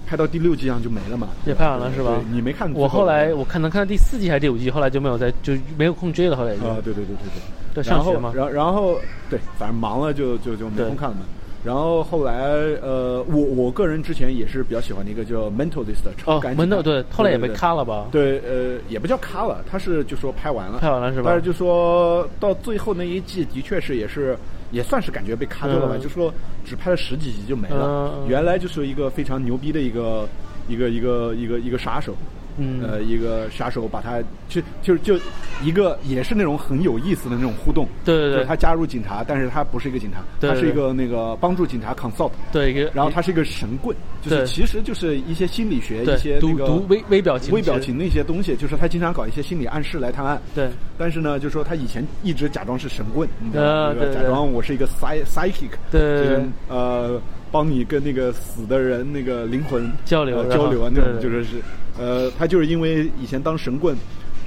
[0.07, 2.21] 拍到第六季上就没了嘛，也拍完了是吧？
[2.33, 6.67] 你没看最我后来我看能看到第四季还是第五季，后来就没有再就没有空追了，后来就。
[6.67, 7.27] 啊，对对对对
[7.75, 8.33] 对，对然后上学嘛。
[8.35, 8.99] 然后然后
[9.31, 11.23] 对，反正忙了就就就没空看了嘛。
[11.67, 12.33] 然后后来
[12.81, 17.57] 呃，我我个人之前也是比较喜欢的一个叫 Mentalist 的超哦感，门头对，后来也被对。
[17.57, 18.07] 咔了吧？
[18.13, 21.25] 对，呃，也不叫卡了，他是就说拍完了，拍完了是吧？
[21.27, 24.39] 但是就说到最后那一季，的确是也是
[24.71, 26.01] 也算是感觉被卡掉了吧，嗯。
[26.01, 26.33] 就说
[26.65, 28.25] 只拍了十几集就没了。
[28.29, 30.29] 原来就是一个非常牛逼的一个
[30.69, 32.15] 一个一个一个一个杀手，
[32.59, 35.19] 嗯呃，一个杀手把他就就就
[35.63, 37.87] 一个也是那种很有意思的那种互动。
[38.05, 42.31] 对对对就是他加入警察，但是他不是一个警察，对对他是一个那个帮助警察 consult。
[42.53, 50.41] 对，然后他是一个神棍，就是其实就是一些心理学、一些读那个读微微表情微表情的一些东西，就是他经常搞一些心理暗示来探案。
[50.55, 53.69] 对但是呢，就说他以前一直假装是神棍，你知道吗？
[53.89, 57.21] 那个啊对对假装我是一个 psy psychic，对对对就是呃，
[57.57, 61.57] 帮你跟那个死的人那个灵魂交流呃交流啊，那种就说是
[61.99, 63.97] 呃，他就是因为以前当神棍。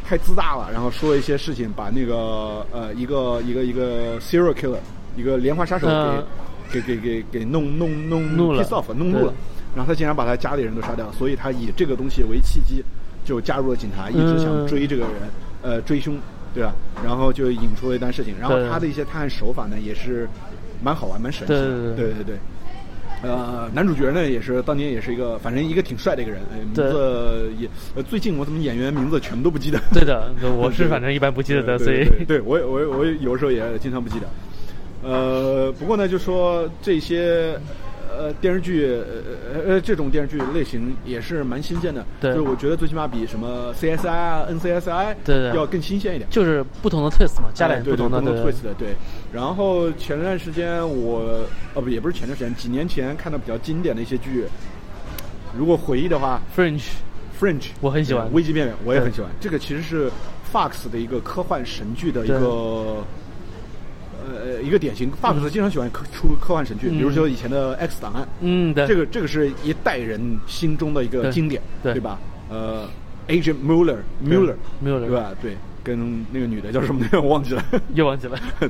[0.09, 4.79] 太自大了，然后说一些事情，把那个呃一个一个一个 serial killer，
[5.15, 6.23] 一个连环杀手给、嗯。
[6.71, 8.63] 给给给给弄弄弄弄了。
[8.63, 9.33] piss off 弄怒了，
[9.75, 12.83] 然后他竟然把他家里人都杀掉，所以他以这个东西为契机，
[13.23, 15.13] 就加入了警察，一直想嗯追这个人，
[15.61, 16.17] 呃，追凶，
[16.55, 16.73] 对吧？
[17.05, 20.27] 然后就引出了一段事情，然后他的一些探案手法呢，也是
[20.81, 21.95] 蛮好玩、蛮神奇的，对对对。
[21.95, 22.39] 对对对。
[23.21, 29.79] 呃，男主角呢也是当年也是一个，反正一个挺帅的一个人，呃名字也呃最近我怎么演员名字全都不记得。
[29.93, 34.27] 对的，我 是反正一般不记得的，对所以对我我我有时候也经常不记得。
[35.01, 37.57] 呃，不过呢，就说这些
[38.09, 46.29] 呃电视剧呃呃这种电视剧类型也是蛮新鲜的，对就是我觉得最起码比什么 CSI 啊、NCSI 对对要更新鲜一点。
[46.29, 48.95] 就是不同的 twist 嘛，加点不同的 twist 的对。
[49.31, 51.41] 然后前段时间我
[51.73, 54.45] 哦不也不是前段时间，几年前看到比较经典的一些剧，
[55.57, 59.29] 如果回忆的话 Fringe，Fringe 我很喜欢危机边缘我也很喜欢。
[59.39, 60.09] 这个其实是
[60.51, 63.03] Fox 的一个科幻神剧的一个。
[64.29, 72.19] 呃，一个典型，Fox 经常喜欢科出科幻神剧，嗯比如说以前的《X 档案》，嗯对，这个这个是一代人心中的一个经典，对吧？
[72.49, 72.87] 呃
[73.27, 75.31] ，Agent Mueller Mueller Mueller 对吧？
[75.41, 77.21] 对，跟那个女的叫什么来着？
[77.21, 77.63] 我忘记了。
[77.93, 78.69] 又忘记了， 对，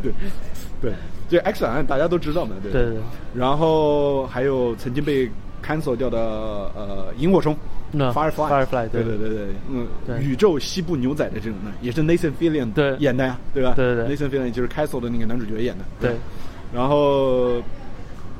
[0.82, 0.94] 对，
[1.30, 3.02] 这 X 档案大家都知道嘛，对对对对
[3.34, 5.30] 然后还有曾经被
[5.60, 7.56] cancel 掉的呃萤火虫。
[7.92, 13.74] 那 Firefly，Firefly，对对对对对，嗯，对宇宙西部牛仔的这种呢，也是 Nathan Fillion 演的呀，对吧？
[13.76, 16.12] 对对对 Nathan Fillion 就是 Castle 的那个男主角演的，对。
[16.72, 17.60] 然后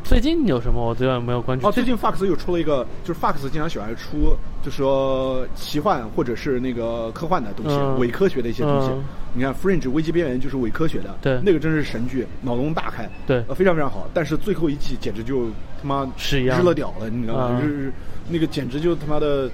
[0.10, 1.68] 最近有什么我最近没有关注？
[1.68, 8.90] 哦，最近 Fox 又出了一个，就是 Fox 经常喜欢出，就说奇幻或者是那个科幻的东西，嗯伪科学的一些东西。
[8.90, 9.04] 嗯
[9.36, 14.10] 你看《Fringe》危机边缘就是伪科学的，对那个真是神剧，脑洞大开，对呃，非常非常好。
[14.12, 15.46] 但是最后一季简直就
[15.80, 17.50] 他妈是日了屌了，你知道吗？
[17.52, 17.94] 嗯日日
[18.28, 19.48] 那个简直就他妈的。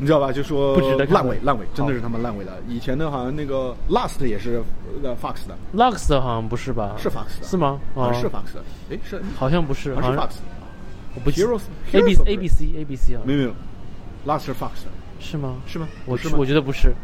[0.00, 0.32] 你知道吧？
[0.32, 2.54] 就说不值得烂尾，烂尾，真的是他们烂尾了。
[2.66, 4.62] 以前的好像那个 Last 也是
[5.02, 6.94] 呃 Fox 的，，Last 好像不是吧？
[6.98, 7.78] 是 Fox 的，是吗？
[7.94, 10.42] 哦好像是 Fox 的，哎，是好像不是，好像是 Fox 的。
[11.14, 13.52] 我不记 Heroes- A B A B C A B C 啊，没有没有
[14.26, 14.90] ，Last 是 Fox 的，
[15.20, 15.56] 是吗？
[15.66, 15.86] 是吗？
[16.06, 16.94] 我是我觉得不是。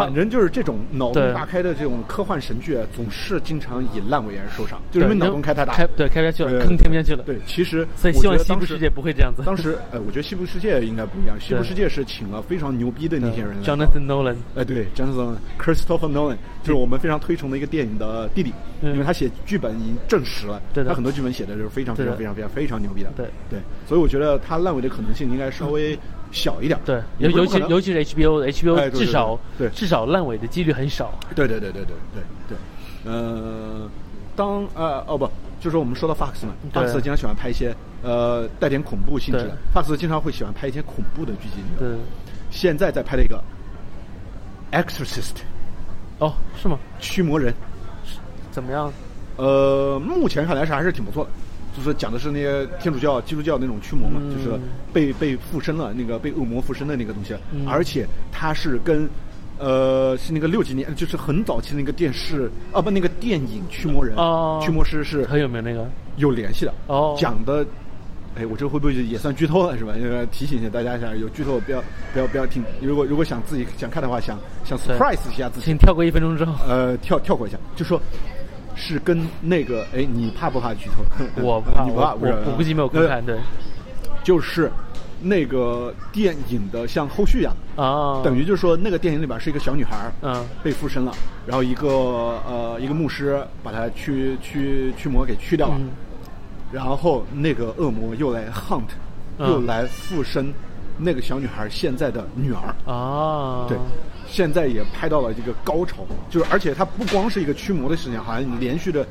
[0.00, 7.22] 反正就是这种脑洞大开的这种科幻神剧，啊总是经常以烂尾而收场，就是因为脑洞开太大，开对开不下去了，坑填不下去了。
[7.24, 9.42] 对，其实所以希望西部世界不会这样子。
[9.44, 11.36] 当时，呃，我觉得西部世界应该不一样。
[11.38, 13.62] 西部世界是请了非常牛逼的那些人。
[13.62, 18.92] Jonathan Nolan，哎，对，Jonathan Christopher Nolan 就是我们非常推崇的一个电影的弟弟，嗯。
[18.92, 23.26] 因为他写剧本已经证实了，他很多剧本写的就是非常非常非常非常非常牛逼的，对。
[23.50, 25.98] 对，所以我觉得他烂尾的可能性应该稍微
[26.32, 31.12] 小一点，对，尤尤其尤其是 HBO 的哎 HBO 对对至少对对至少烂尾的几率很少。
[31.36, 32.58] 对对对对对对对，
[33.12, 33.88] 呃，
[34.34, 35.30] 当呃哦不，
[35.60, 41.56] 就是我们说到 Fox 嘛，Fox 经常喜欢拍一些呃带点恐怖性质的，Fox 经常会喜欢拍一些恐怖的剧集。
[41.78, 41.88] 对，
[42.50, 43.42] 现在在拍了一个
[44.72, 45.36] Exorcist
[46.18, 46.78] 哦，是吗？
[46.98, 47.52] 驱魔人，
[48.50, 48.90] 怎么样？
[49.36, 51.30] 呃，目前看来是还是挺不错的。
[51.76, 54.58] 就是讲的是那些天主教、基督教那种驱魔嘛，嗯就是
[54.92, 59.08] 被被附身了，那个被恶魔附身的那个东西，嗯而且它是跟
[59.58, 66.74] 呃，是那个六几年，就是很早期那个电视啊，不，那个电影《驱魔人》哦驱魔师是很有名那个有联系的。
[66.88, 67.64] 哦讲的，
[68.34, 69.92] 哎，我这会不会也算剧透了是吧？
[69.96, 71.80] 因为提醒一下大家一下，有剧透不要
[72.12, 72.64] 不要不要听。
[72.80, 78.00] 如果如果想自己想看的话，想想 surprise 一下自己请，跳过一分钟之后，呃，跳跳过一下，就说
[78.74, 81.02] 是跟那个，哎，你怕不怕剧透？
[81.42, 83.38] 我不怕， 你不怕，我我我估计没有观看，呃对。
[84.24, 84.70] 就是
[85.20, 90.44] 那个电影的像后续一样，啊，等于就是说那个电影里边是一个小女孩，嗯。
[90.62, 91.12] 被附身了，
[91.46, 95.88] 然后一个呃一个牧师把她驱驱驱魔给去掉了，嗯。
[96.72, 98.82] 然后那个恶魔又来 hunt，、
[99.38, 99.48] 嗯。
[99.50, 100.52] 又来附身
[100.98, 103.76] 那个小女孩现在的女儿，啊，对，
[104.32, 109.06] 现在也拍到了这个高潮，就是而且它不光是一个驱魔的事情，好像连续的。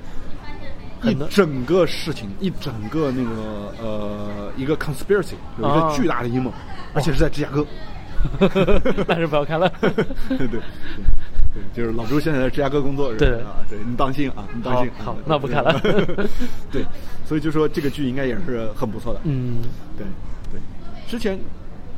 [1.04, 6.54] 一整个事情，一整个那个呃，一个 conspiracy，有一个哦巨大的阴谋，
[6.94, 7.66] 而且是在芝加哥。
[9.08, 9.68] 但是不要看了。
[9.82, 9.90] 对
[10.38, 10.62] 对对，
[11.74, 14.92] 就是老朱现在在芝加哥工作，是吧对啊，对你当心啊，你当心。
[15.00, 15.74] 好那不看了
[16.72, 16.86] 对，
[17.26, 19.20] 所以就说这个剧应该也是很不错的。
[19.24, 19.58] 嗯，
[19.98, 20.06] 对
[20.52, 20.62] 对，
[21.10, 21.40] 之前，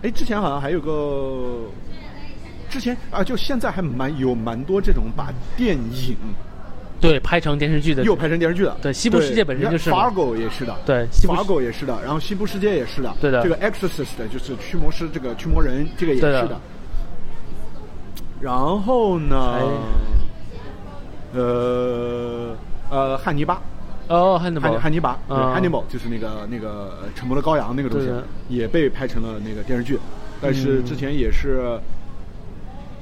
[0.01, 1.65] 哎，之前好像还有个，
[2.73, 6.17] 之前啊，就现在还蛮有蛮多这种把电影
[6.99, 8.03] 对，拍成电视剧的。
[8.03, 8.75] 又拍成电视剧的。
[8.81, 10.09] 对西部世界本身就是嘛。
[10.09, 13.43] Fargo 也是的，对，Fargo 也是的，然后西部世界也是的，对的。
[13.43, 16.59] 这个 Exorcist 就是驱魔师，这个驱魔人这个也是的。
[18.41, 19.59] 然后呢，
[21.35, 22.55] 呃
[22.89, 23.61] 呃，汉尼拔。
[24.07, 28.09] 哦，汉尼拔，汉汉尼拔，对啊汉尼拔就是那个那个呃沉默的羔羊那个东西，
[28.49, 29.97] 也被拍成了那个电视剧，
[30.41, 30.85] 但是嗯。
[30.85, 31.79] 之前也是，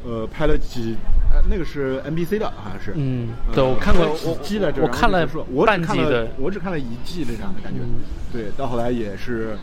[0.06, 0.96] 呃，拍了几，
[1.32, 9.56] 呃，那个是 NBC 的，好像是，嗯呃对我看过几我季来着，然后我看了我只看了我只看了一季的这样的感觉嗯，对，到后来也是，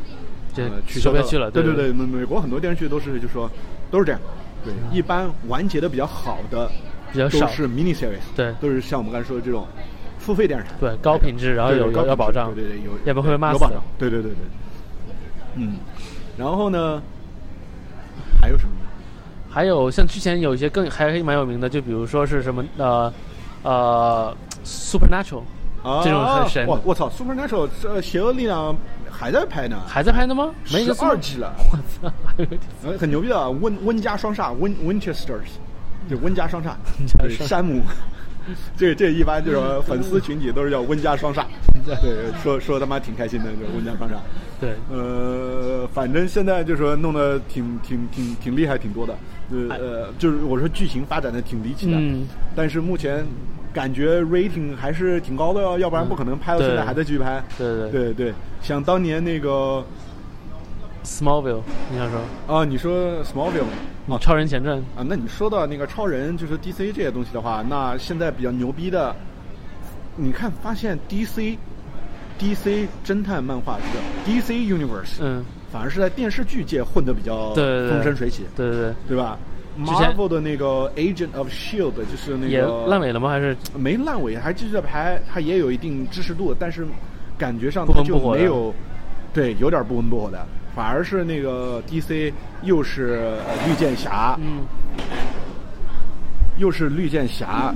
[0.86, 3.50] 取消了对对对，美美国很多电视剧都是就说
[3.90, 4.20] 都是这样，
[4.64, 6.70] 对，一般完结的比较好的
[7.12, 9.66] 比较少是 mini series，对都是像我们刚才说的这种
[10.18, 13.82] 付费电视台，对高品质，然后有有保障，对对对，有要不会被骂死有保障。
[13.98, 14.38] 对对对对，
[15.56, 15.78] 嗯，
[16.36, 17.02] 然后呢，
[18.40, 18.70] 还有什么？
[19.50, 23.12] 还有像之前有一些更还蛮有名的，就比如说是什么呃
[23.62, 25.42] 呃 Supernatural
[25.82, 26.66] 啊，这种很神。
[26.66, 28.76] 我我操，Supernatural 这邪恶力量
[29.10, 30.50] 还在拍呢，还在拍呢吗？
[30.72, 31.78] 没十个二季了，我
[32.08, 32.12] 操，
[32.98, 35.48] 很牛逼的，温温家双煞，温 Winchesters，
[36.08, 36.74] 就温家双煞，
[37.46, 37.82] 山姆。
[38.78, 41.44] 这这一般就是粉丝群体都是叫温家双煞，
[41.84, 44.14] 对，说说他妈挺开心的，就温家双煞。
[44.58, 49.14] 对，呃，反正现在就是说弄得挺挺挺挺厉害，挺多的。
[49.50, 52.26] 呃呃，就是我说剧情发展的挺离奇的，嗯。
[52.54, 53.24] 但是目前
[53.72, 57.42] 感觉 rating 还是挺高的哦，要不然不可能拍到现在还在继续拍。
[57.56, 57.90] 对对。
[57.90, 59.84] 对对，像当年那个
[61.04, 62.20] Smallville，你想说
[62.56, 63.64] 啊，你说 Smallville
[64.12, 64.78] 啊超人前传？
[64.96, 69.14] 啊，那你说到那个超人，就是 DC 这些东西的话，那现在比较牛逼的，
[70.16, 71.56] 你看发现 DC
[72.38, 79.38] DC 侦探漫画这个 DC Universe，嗯，反而是在电视剧界混得比较风生水起，对对对，对吧
[79.78, 83.28] ？Marvel 的那个 Agent of Shield 就是那个也烂尾了吗？
[83.28, 83.56] 还是？
[83.76, 86.86] 没烂尾，还继续在拍，它也有一定支持度，但是
[87.36, 88.74] 感觉上它就没有，
[89.32, 90.44] 对，有点不温不火的，
[90.74, 94.64] 反而是那个 DC 又是呃绿箭侠，嗯，
[96.56, 97.72] 又是绿箭侠，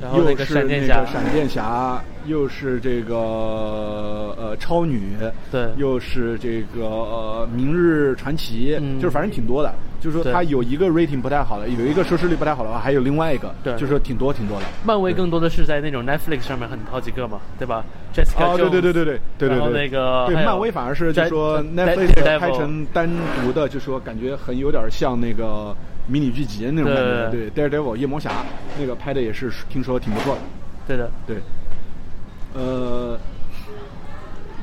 [0.00, 5.16] 然后那个又是闪电侠那个，闪电侠，又是这个呃超女，
[5.50, 9.72] 对又是这个呃明日传奇，嗯就是反正挺多的。
[10.00, 14.66] 就是说它有一个 rating 不太好的，有一个收视率不太好的话，还有另外一个，对就是说挺多挺多的。
[14.84, 23.08] 漫威更多的是在那种 Netflix 上面很好几个嘛，对吧？Jessica 啊，对对对对对对对然后，那个对漫威反而是就说 Netflix 拍成单
[23.40, 25.72] 独的，就说感觉很有点像那个
[26.08, 27.30] 迷你剧集那种感觉。
[27.30, 28.44] 对对，Daredevil 夜魔侠
[28.80, 30.40] 那个拍的也是听说挺不错的。
[30.88, 31.08] 对的。
[31.24, 31.36] 对，
[32.54, 33.18] 呃，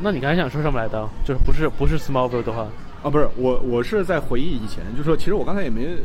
[0.02, 1.08] 那你刚才想说什么来着？
[1.26, 2.68] 就是不是不是 Smallville 的话，
[3.04, 6.00] 啊，不是我，我是在回忆以前，就说其实我刚才也没，呃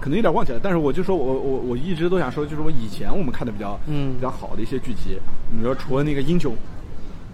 [0.00, 5.18] 可能有点忘记了，但是我就说我我我一直都想说，就是我以前我们看的比较嗯比较好的一些剧集，
[5.50, 6.54] 你说除了那个英雄，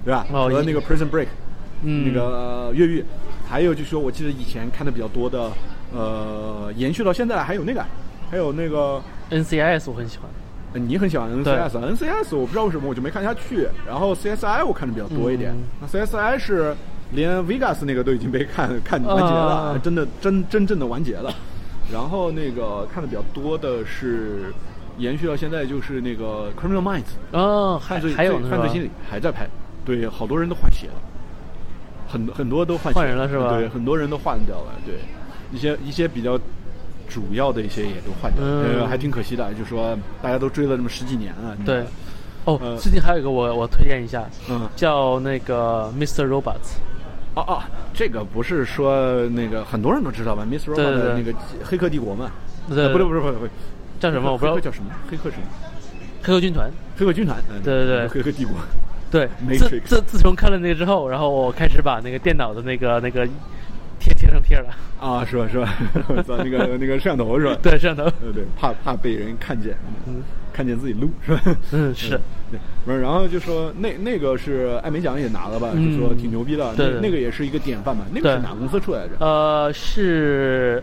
[0.05, 0.27] 对吧？
[0.33, 1.27] 哦英除了那个 Prison Break，
[1.83, 3.05] 嗯那个呃越狱，
[3.49, 5.51] 还有就是说我记得以前看的比较多的，
[5.93, 7.85] 呃，延续到现在还有那个，
[8.31, 9.03] 还有那个。
[9.31, 10.29] NCIS 我很喜欢。
[10.75, 13.69] 呃你很喜欢 NCS，NCS 我不知道为什么我就没看下去。
[13.87, 15.53] 然后 CSI 我看的比较多一点。
[15.53, 16.75] 嗯，那 CSI 是
[17.13, 19.81] 连 Vegas 那个都已经被看 看完结了，啊。
[19.83, 21.33] 真的真真正的完结了。
[21.93, 24.53] 然后那个看的比较多的是
[24.97, 27.03] 延续到现在就是那个 Criminal Minds，
[27.33, 29.47] 哦，还犯罪还有犯罪心理还在拍，
[29.85, 30.95] 对，好多人都换血了，
[32.09, 33.51] 很很多都换血换人了是吧？
[33.59, 34.95] 对，很多人都换掉了，对，
[35.53, 36.39] 一些一些比较
[37.13, 39.53] 主要的一些也都换掉了，还挺可惜的。
[39.55, 41.85] 就说大家都追了这么十几年了，对，
[42.45, 46.27] 哦，呃最近还有一个我我推荐一下，嗯，叫那个 Mr.
[46.27, 46.79] Robots。
[47.35, 47.63] 哦哦，
[47.95, 51.33] 这个不是说那个很多人都知道吧？Miss Robot 对对对的那个
[51.65, 52.31] 黑客帝国嘛？
[52.69, 53.51] 不对不是不是不是，
[53.99, 54.91] 叫什么我不知道叫什么？
[55.11, 55.47] 黑客什么？
[56.23, 56.71] 黑客军团。
[56.99, 57.39] 黑客军团。
[57.51, 58.55] 嗯对对对黑客帝国。
[59.11, 63.27] 对 自自自从看了那个之后，然后我开始把那个电脑的那个那个
[64.03, 64.69] 贴贴上贴了。
[65.01, 65.75] 啊，是吧是吧？
[66.09, 67.57] 我操，那个那个摄像头是吧？
[67.63, 68.05] 对，摄像头。
[68.21, 69.77] 对对，怕怕被人看见，
[70.07, 70.23] 嗯
[70.53, 71.41] 看见自己录是吧？
[71.73, 72.11] 嗯是
[72.51, 79.15] 对，不是，然后就说那那个是艾美奖也拿了吧，嗯就说挺牛逼的，那那个也是一个典范嘛，那个是哪公司出来着？
[79.25, 80.83] 呃，是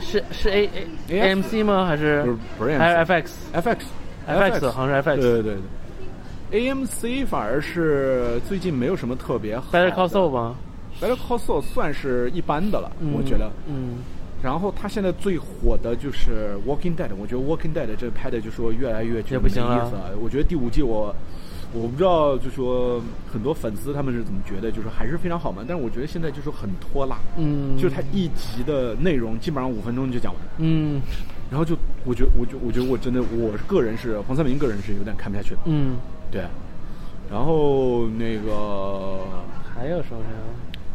[0.00, 0.68] 是是 A
[1.08, 1.86] A A M C 吗？
[1.86, 2.22] 还是
[2.58, 3.76] 不是还是 F X FX
[4.28, 5.56] FX 好像是 FX 对对对
[6.50, 9.78] 对，AMC 反而是最近没有什么特别好的。
[9.90, 10.54] Better Call Saul 吗？
[11.00, 13.50] Better Call Saul 算是一般的了，嗯我觉得。
[13.68, 13.98] 嗯，
[14.42, 20.16] 然后他现在最火的就是《Walking Dead》，我觉得《Walking Dead》这拍的就说越来越也不行了没意思了。
[20.22, 21.14] 我觉得第五季我
[21.72, 23.00] 我不知道，就说
[23.32, 25.64] 很多粉丝他们是怎么觉得，就是还是非常好嘛。
[25.66, 31.00] 但是我觉得现在就是很拖拉，嗯就是它一集的内容基本上五分钟就讲完，嗯
[31.50, 35.96] 然后就我觉得我觉我觉得我真的我个人是黄三明个人是有点看不下去的，嗯，
[36.30, 36.42] 对。
[37.30, 39.20] 然后那个
[39.74, 40.40] 还有什么呀？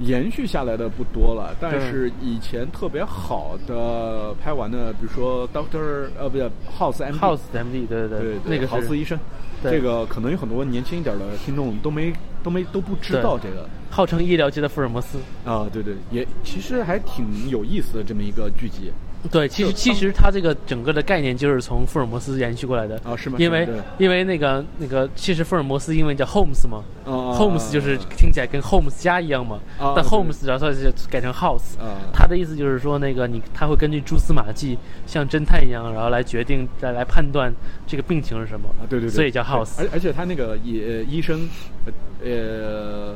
[0.04, 9.18] 延续下来的不多了，但是以前特别好的拍完的，比如说 Doctor 呃不对 House M House MD 对对对那个是豪斯医生，
[9.62, 9.72] 对。
[9.72, 13.68] 这个可能有很多年轻一点的听众都没都没都不知道这个。
[13.90, 15.20] 号称医疗界的福尔摩斯。
[15.46, 18.92] 啊，对对，也其实还挺有意思的这么一个剧集
[19.32, 23.38] 对，其实其实它这个整个的概念就是从福尔摩斯延续过来的哦是吗？
[23.40, 23.68] 因为
[23.98, 29.60] 因为那个那个，其实福尔摩斯英文叫 Holmes 嘛啊，Holmes 就是听起来跟 Holmes 家一样嘛，
[29.96, 37.54] 但 Holmes 然后就改成 House，啊他的意思就是说那个你他会根据蛛丝马迹，像侦探一样，然后来决定再来判断
[37.88, 39.80] 这个病情是什么啊，对对对，所以叫 House。
[39.80, 41.48] 而而且他那个也医生，
[41.86, 41.94] 呃
[42.30, 43.16] 呃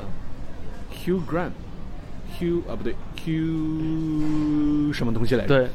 [1.06, 2.96] ，Hugh Grant，Hugh 啊不对
[3.26, 5.48] ，Hugh 什么东西来着？
[5.48, 5.68] 对，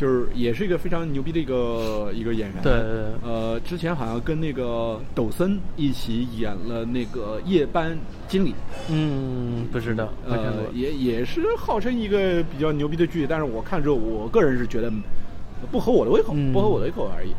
[0.00, 2.62] 就是也是一个非常牛逼的一个一个演员。
[2.62, 8.54] 对对对呃，之前好像跟那个抖森一起演了那个夜班经理，
[8.88, 10.08] 嗯，不知道。
[10.72, 14.90] 也也是号称一个比较牛逼的剧，但是我看之后，我个人是觉得
[15.70, 17.34] 不合我的胃口，嗯不合我的胃口而已。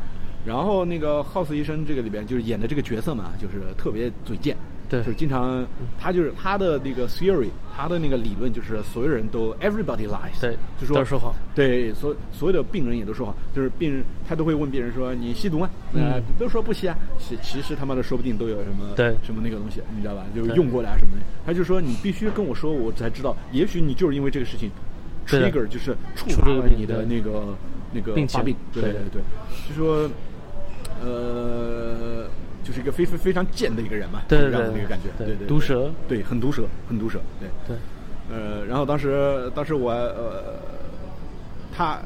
[0.46, 4.56] 然后那个 House 医生这个里边就是演的这个角色嘛，就是特别嘴贱，
[4.92, 5.00] 对。
[5.00, 5.66] 就是经常
[5.98, 15.70] 他就是他的那个 theory，他的那个理论就是所有人都 everybody lies，对就说都说谎，对，所所有的病人也都说谎，就是病人他都会问病人说你吸毒吗？
[15.94, 19.16] 呃嗯，都说不吸啊，其其实他妈的说不定都有什么对。
[19.24, 20.26] 什么那个东西，你知道吧？
[20.36, 24.70] 就对用过的啊什么的，他就说你必须跟我说，我才知道，也许你就是因为这个事情
[25.26, 27.56] ，trigger 就是触发了你的那个
[27.94, 29.22] 那个发病，对对对对，
[29.70, 30.10] 就说
[31.04, 32.28] 呃，
[32.64, 37.50] 就是一个非非非常贱的一个人嘛，这对对对样的一个感觉，对对对，毒蛇，对，很毒舌，很毒舌，对。
[37.68, 37.78] 对，
[38.34, 40.60] 呃，然后当时当时我呃，
[41.76, 42.00] 他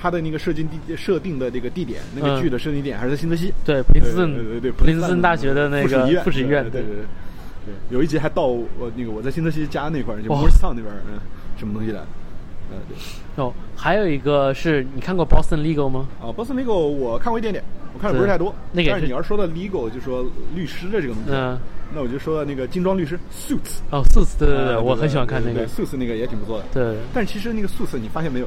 [0.00, 6.96] 他的那个设定地设定的这个地点，那个嗯剧的设定点还是在新泽西，对普林斯顿对对对，普林斯顿大学的那个附属医院，附属医院对对。
[6.96, 11.20] 对有一集还到我那个我在新泽西家那块儿，就哇 Morristown 那边儿，嗯，
[11.58, 12.06] 什么东西的，
[12.70, 12.96] 呃，对。
[13.44, 16.06] 哦，还有一个是你看过 Boston Legal 吗？
[16.20, 17.62] 啊，Boston Legal 我看过一点点，
[17.94, 18.54] 我看的不是太多。
[18.72, 21.58] 那个但是你要说到 legal，就说律师的这个东西，嗯
[21.92, 23.80] 那我就说到那个精装律师 Suits。
[23.90, 25.66] 哦，Suits，对对对，啊我很喜欢看那个。
[25.66, 26.64] Suits 那个也挺不错的。
[26.72, 28.46] 对但其实那个 Suits 你发现没有？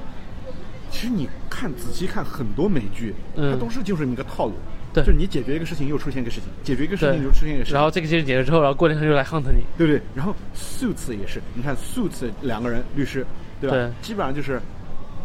[0.90, 4.54] 其实你看仔细看很多美剧，嗯它都是就是一个套路。
[4.94, 9.64] 对就是你解决一个事情又出现一个事情，解决一个事情又出现一个事情，然后这个事情解决之后，然后过两天又来 hunt 你。
[9.76, 10.00] 对不对？
[10.16, 13.26] 然后 Suits 也是，你看 Suits 两个人律师，
[13.64, 13.76] 对吧？
[13.78, 14.60] 对基本上就是，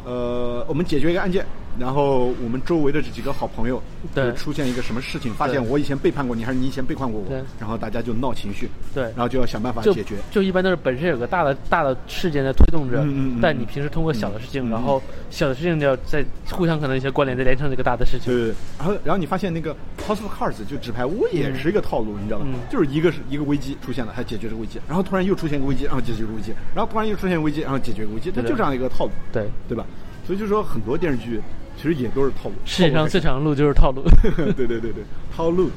[0.04, 1.44] 呃，我们解决一个案件，
[1.78, 3.80] 然后我们周围的这几个好朋友，
[4.14, 10.16] 对出现一个什么事情，发现我以前背叛过你，还是你以前背叛过我对，然后大家就闹情绪，对然后就要想办法解决。
[10.30, 15.00] 就一般都是本身有个大的大的事件在推动着，嗯嗯嗯但你平时通过小的事情，嗯然后
[15.30, 18.32] 小的事情就要再互相可能一些关联，再连成这个大的事情。
[18.32, 19.72] 对然后然后你发现那个
[20.06, 22.46] House of Cards 就纸牌屋也是一个套路，你知道吗？
[22.48, 29.84] 嗯就是一个是一个危机出现了，还解决这个危机，然后突然又出现一个危机，然后解决这个危机，然后突然又出现危机，然后解决这个危机，它就这样一个套路，对，对吧？
[30.26, 31.40] 所以就说很多电视剧
[31.78, 32.54] 其实也都是套路。
[32.66, 34.02] 世界上最长的路就是套路。
[34.54, 35.04] 对对对对，
[35.34, 35.70] 套路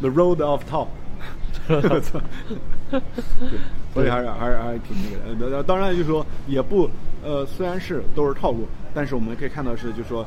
[0.00, 0.88] ，The Road of 套。
[1.68, 2.18] 我操！
[2.90, 3.00] 对，
[3.92, 5.56] 所以还是还是还是挺那个的。
[5.58, 6.88] 呃，当然就是说也不
[7.22, 10.26] 呃，虽然是都是套路，但是我们可以看到是，就是说，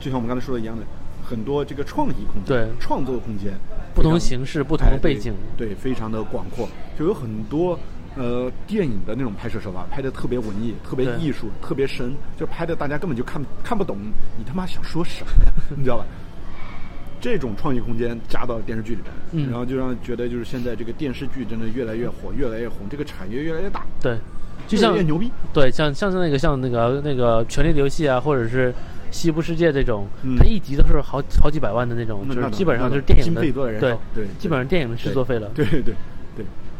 [0.00, 0.82] 就像我们刚才说的一样的，
[1.22, 3.52] 很多这个创意空间，对创作空间，
[3.94, 6.66] 不同形式不同背景对，非常的广阔，
[6.98, 7.78] 就有很多
[8.16, 13.96] 呃，电影的那种拍摄手法，拍的特别文艺，特别艺术，特别深，就拍的大家根本就看看不懂
[14.38, 16.04] 你他妈想说什么呀，你知道吧？
[17.22, 24.18] 这种创意空间加到电视剧里面，嗯然后就让觉得就是现在这个电视剧真的越来越火，越来越红，这个产业越来越大，对，
[24.66, 25.30] 就像越牛逼。
[25.52, 28.72] 对，像像是那个像那个那个《权力的游戏》啊，或者是
[29.12, 35.48] 《西部世界》这种，嗯它一集都是好好几百万的那种，就是基本上就是电影的对对基本上电影的制作费了。
[35.54, 35.94] 对对对对，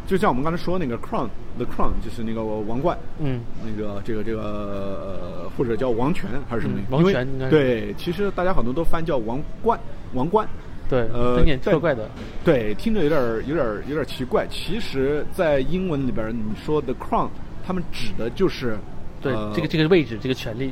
[0.05, 6.85] 就像我们刚才说那个 Crown，The Crown 就是那个王冠，嗯，那个这个这个呃，或者叫王权还是什么嗯？
[6.89, 9.79] 王权应该对，其实大家很多都翻叫王冠，
[10.13, 10.47] 王冠。
[10.89, 12.09] 对，呃有点但怪怪的。
[12.43, 14.45] 对，听着有点儿有点儿有点儿奇怪。
[14.47, 17.29] 其实，在英文里边儿，你说 the crown，
[17.65, 18.77] 他们指的就是
[19.21, 20.71] 对，呃这个这个位置，这个权利，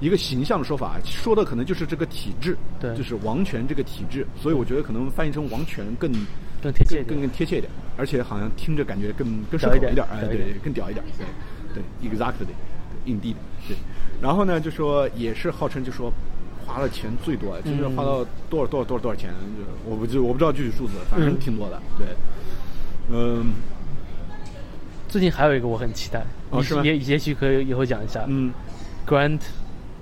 [0.00, 4.26] 一个形象的说法，说的可能就是这个体制，对就是王权这个体制。
[4.34, 6.10] 所以我觉得可能翻译成王权更
[6.66, 10.48] 更贴切更更贴切一点，而且好像听着感觉更更屌一点顺口点，哎，屌一点。
[10.48, 11.04] 对，更屌一点，
[11.72, 13.34] 对对，exactly，对，indeed，
[13.68, 13.76] 对。
[14.20, 16.12] 然后呢，就说也是号称就说
[16.66, 21.38] 花了钱最多，就是花到多少多少多少多少钱，就我不就我不知道具体数字，反正嗯。
[21.38, 22.06] 挺多的，对，
[23.10, 23.52] 嗯。
[25.08, 28.24] 最近还有一个我很期待，你哦是也也许可以以后讲一下。
[28.26, 28.52] 嗯。
[29.06, 29.38] ，Grand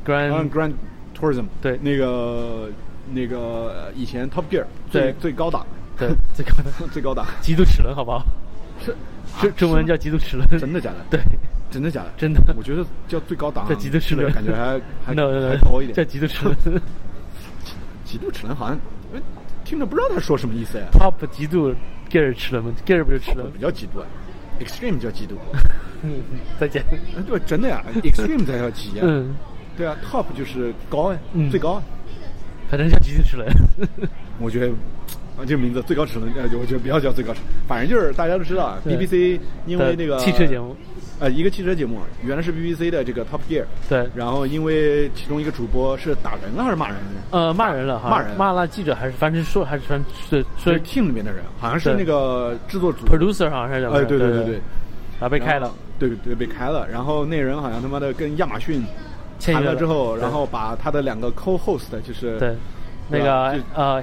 [0.05, 0.73] Grand Grand
[1.15, 1.79] Tourism，对。
[1.83, 2.71] 那个
[3.13, 5.67] 那个呃以前 Top Gear 最最高档，
[5.99, 8.25] 对最高的最高档，极度齿轮，好不好？
[8.85, 8.95] 是
[9.41, 10.47] 中中文叫极度齿轮。
[10.59, 11.05] 真的假的？
[11.11, 11.21] 对，
[11.71, 12.11] 真的假的？
[12.17, 15.95] 真的我觉得叫最高档，叫极度齿轮，感觉还还 还高一点。
[15.95, 16.57] 叫极度齿轮。
[18.05, 18.79] 极度齿轮好像
[19.13, 19.21] 呃
[19.65, 20.85] 听着不知道他说什么意思呀。
[20.93, 21.75] Top 极度
[22.11, 23.59] Gear 齿轮吗？Gear 不是齿轮比？
[23.59, 24.07] 较极度啊
[24.61, 25.37] ，Extreme 叫极度。
[26.03, 26.21] 嗯，
[26.61, 26.85] 再见。
[27.17, 29.03] 哎对，真的呀，Extreme 才叫极呀。
[29.03, 29.35] 嗯，
[29.77, 31.15] 对啊，Top 就是高
[31.51, 31.83] 最高啊。
[32.69, 33.49] 反正叫极度齿轮。
[34.39, 34.71] 我觉得
[35.37, 40.77] 啊，这个名字最高齿轮，呃，我觉得不要叫最高尺，反正就是大家都知道啊，BBC 因为那个汽车节目，
[41.19, 47.03] 呃，一个汽车节目，原来是 BBC 的这个 Top Gear，对然后因为其中一个主播是打人了还是骂人了？
[47.33, 54.55] 呃，骂人了哈，骂人骂了记者还是反正说还是反正是说是 team 里面的人，好像是对那个制作组 producer 好像是哎，对对对对，
[55.19, 58.83] 然后被开了。，对对被开了，然后那人好像他妈的跟亚马逊
[59.39, 62.55] 签约了谈了之后，然后把他的两个 co-host 就是对，
[63.11, 64.03] 那个呃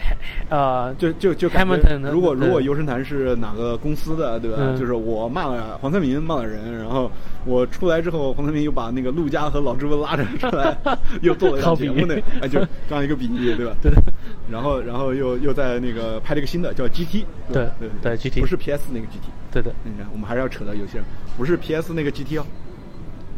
[0.49, 4.57] 呃，就就就 Hamilton 如果如果游神坛是哪个公司的，对吧？
[4.59, 4.77] 嗯。
[4.77, 7.11] 就是我骂了黄三明骂了人，然后
[7.45, 10.77] 我出来之后，黄三明又把那个陆家和老朱拉着出来，
[11.21, 13.75] 又做了一档好比喻节目呢，哎，就 这样一个比喻，对吧？
[13.81, 13.91] 对
[14.51, 17.71] 然后然后又又在那个拍了一个新的叫 GT，对吧？
[17.79, 21.03] 对对 GT 不是 PS 那个 GT，对对，你看我们还是要扯到游戏上，
[21.37, 22.45] 不是 PS 那个 GT 哦，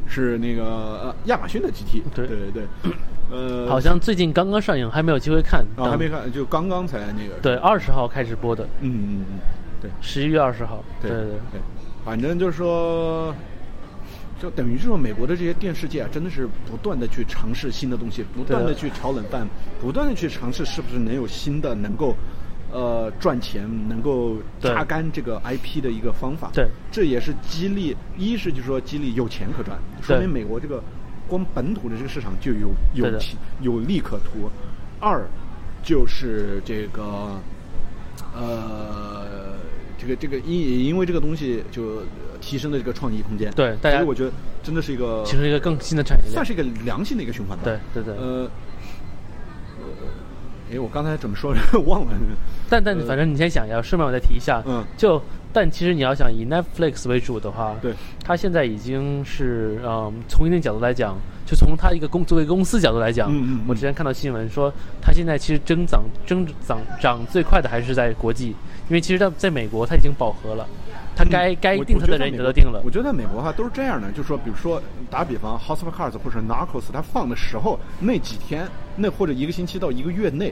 [0.08, 2.28] 是那个呃亚马逊的 GT，对。
[2.28, 2.92] 对对对，
[3.34, 5.66] 呃，好像最近刚刚上映，还没有机会看。
[5.76, 9.40] 啊还没看，就刚刚才那个，对，二十号开始播的，嗯嗯嗯，
[9.82, 9.90] 对。
[10.02, 10.84] 十一月二十号。
[11.02, 11.62] 对对对对，
[12.06, 13.34] 反正就是说，
[14.40, 19.48] 就等于是说，美国的这些电视界啊，真的是不断的去尝试新的东西，不断的去炒冷饭，
[19.82, 22.16] 不断的去尝试是不是能有新的能够。
[22.72, 30.84] 呃，赚钱能够对榨干这个 IP 的一个方法，对这也是激励，一是就是说激励有钱可赚，说明美国这个
[31.34, 33.20] 光本土的这个市场就有有
[33.62, 34.52] 有利可图。
[35.00, 35.26] 二
[35.84, 37.40] 就是这个
[38.36, 39.56] 呃，
[39.98, 42.04] 这个这个因也因为这个东西就
[42.40, 43.52] 提升了这个创意空间。
[43.56, 44.32] 对大家所以我觉得
[44.62, 46.34] 真的是一个形成一个更新的产业链。
[46.34, 47.64] 算是一个良性的一个循环吧。
[47.64, 48.50] 对对对呃，
[49.80, 51.52] 呃，哎，我刚才怎么说
[51.88, 52.12] 忘了。
[52.70, 55.20] 但但反正你先想一下，顺便我再提一下，嗯就
[55.54, 57.94] 但其实你要想以 Netflix 为主的话，对，
[58.26, 63.66] 它现在已经是嗯，从一定角度来讲，就从它一个公作为公司角度来讲，嗯嗯嗯。
[63.68, 68.48] 我之前看到新闻说，它现在其实增长增长涨最快的还是在国际，
[68.90, 70.68] 因为其实在在美国它已经饱和了，
[71.16, 72.82] 它该、该定它的人也都定了。
[72.84, 74.82] 我，觉得在美国的话都是这样的，就是说，比如说
[75.12, 80.52] 打比方，House of Cards 或者 Narcos，它放的时候那几天，那或者一个星期到一个月内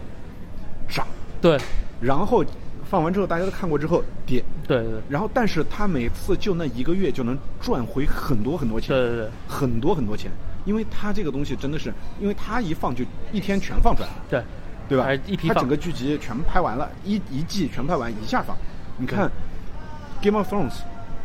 [0.88, 1.08] 涨，
[1.42, 1.58] 对。
[2.00, 2.44] 然后
[2.92, 9.30] 放完之后大家都看过之后点，对对然后但是他每次就那一个月就能赚回很多很多钱，对对对。
[9.48, 10.30] 很多很多钱，
[10.66, 14.44] 因为他这个东西真的是，因为他一放就一天全放出来，对。
[14.90, 15.08] 对吧？
[15.26, 15.56] 一批放。
[15.56, 18.58] 他整个剧集全拍完了，一一季全拍完一下放。
[18.98, 19.26] 你看
[20.22, 20.70] 《Game of Thrones》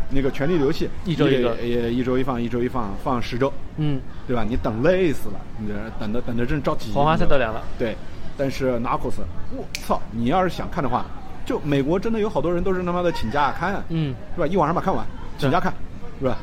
[0.08, 1.56] 那个《权力的游戏》，一周一个。
[1.56, 4.46] 也也一周一放，一周一放，放十周，嗯，对吧？
[4.48, 6.92] 你等累死了，你这等的等的真着急。
[6.92, 7.60] 黄花菜都凉了。
[7.76, 7.96] 对，
[8.38, 9.14] 但是 Narcos，
[9.50, 10.00] 我操！
[10.12, 11.04] 你要是想看的话，
[11.46, 14.46] 就美国真的有好多人都是他妈的请假看，嗯，是吧？
[14.46, 15.06] 一晚上把看完，
[15.38, 15.72] 请假看，
[16.18, 16.36] 是吧？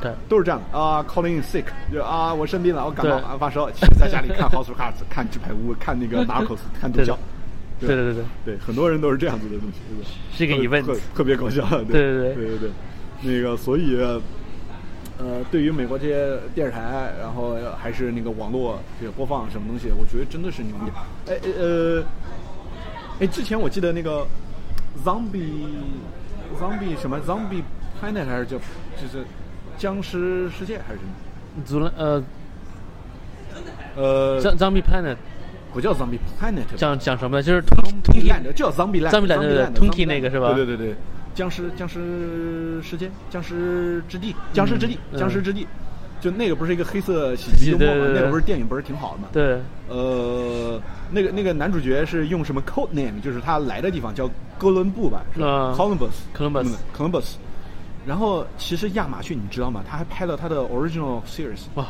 [0.00, 0.10] 对。
[0.28, 0.78] 都是这样的。
[0.78, 3.24] 啊，calling in sick，就啊，我生病了，我感冒对。
[3.24, 7.14] 啊发烧，请在家里看 House of Cards， 看纸牌屋，看那个 Narcos，看毒枭，
[7.78, 10.08] 对对对对对，很多人都是这样子的东西，是吧？
[10.32, 11.84] 是一个 event 特特别搞笑，对。
[11.84, 12.34] 对对对。
[12.34, 12.70] 对对对，
[13.22, 13.96] 那个所以。
[15.22, 20.90] 呃，对于美国这些电视台，然后还是那个网络这个播放什么东西，我觉得真的是牛逼。
[21.30, 22.02] 哎呃，
[23.20, 24.26] 哎，之前我记得那个
[25.04, 27.62] ，zombie，zombie 什么 zombie
[28.00, 28.56] planet 还是叫，
[28.96, 29.24] 就是
[29.76, 31.12] 僵尸世界还是什么？
[31.66, 32.22] 祖呃
[33.94, 35.16] 呃 Zombie planet，
[35.74, 37.42] 不叫 zombie planet，讲讲什么呢？
[37.42, 40.54] 就是通通体烂掉，叫 zombie 烂，zombie，通体那个是吧？
[40.54, 40.94] 对对对，
[41.34, 45.66] 僵尸僵尸世界，僵尸之地，僵尸之地，僵尸之地。
[46.20, 48.12] 就那个不是一个黑色喜剧幽默吗？
[48.14, 49.28] 那个不是电影不是挺好的吗？
[49.32, 49.60] 对。
[49.88, 53.20] 呃，那个那个男主角是用什么 code name？
[53.20, 55.22] 就是他来的地方叫哥伦布吧？
[55.34, 57.32] 是吧 Columbus，Columbus，Columbus。
[58.06, 59.82] 然后其实亚马逊你知道吗？
[59.88, 61.86] 他还拍了他的 original series，哇，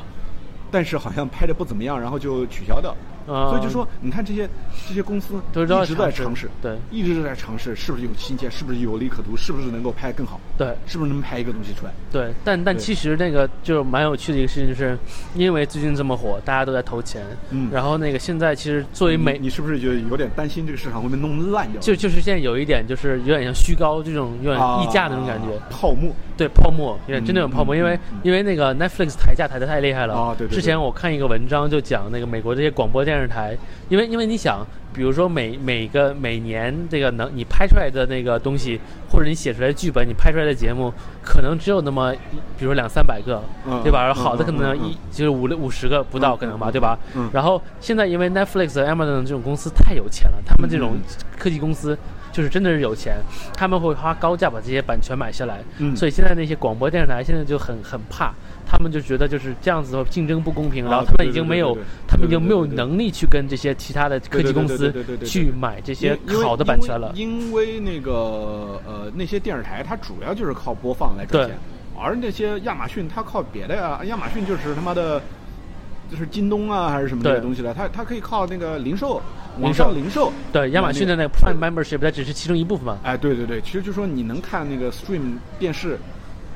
[0.71, 2.97] 但是好像拍的不怎么样，然后就取消掉。
[3.31, 4.49] 所以就说，你看这些
[4.89, 11.93] 这些公司一直在尝试，对，一直在尝试，是不是有新鲜，是不是有利可图，是不是能够拍更好，对，是不是能拍一个东西出来？
[12.11, 14.99] 对，但但其实那个就蛮有趣的一个事情，就是
[15.35, 21.81] 因为最近这么火，大家都在投钱，嗯，然后那个现在其实作为美，你是不是就有点担心这个市场会被弄烂掉？
[21.81, 30.15] 就就是现在有一点，就是有点像虚高这种有点溢价那种感觉，泡沫，对，泡沫，有点真的有泡沫，因为因为那个 Netflix 抬价抬的太厉害了。
[30.15, 33.57] 啊，对，之前我看一个文章就讲那个美国这些广播电视台，
[33.89, 40.93] 因为因为你想，比如说每每个每年这个能你拍出来的那个东西，或者你写出来的剧本，你拍出来的节目，
[41.23, 42.13] 可能只有那么，
[42.59, 43.43] 比如两三百个，
[43.83, 44.13] 对吧？
[44.15, 46.99] 好的可能一就是五六五十个不到可能吧，对吧？
[47.33, 50.97] 然后现在因为 Netflix、Amazon 这种公司太有钱了，他们这种
[51.39, 51.97] 科技公司
[52.33, 53.17] 就是真的是有钱，
[53.55, 55.97] 他们会花高价把这些版权买下来，嗯。
[55.97, 58.33] 所以现在那些广播电视台现在就很很怕。
[58.73, 61.77] 他们就觉得就是这样子的竞争不公平，然后他们已经没有，
[62.07, 67.11] 他们已经没有能力去跟这些其他的科技公司去买这些好的版权了。
[67.17, 71.59] 因为那个呃那些电视台它主要就是靠播放来赚钱，
[71.99, 75.21] 而那些亚马逊它靠别的呀，亚马逊就是他妈的，
[76.11, 79.21] 就是京东啊还是什么这些东西的，它它可以靠那个零售，
[79.61, 80.33] 网上零售。
[80.53, 82.99] 对，亚马逊的那个 Prime Membership 它只是其中一部分嘛。
[83.03, 85.99] 哎，对对对，其实就说你能看那个 Stream 电视。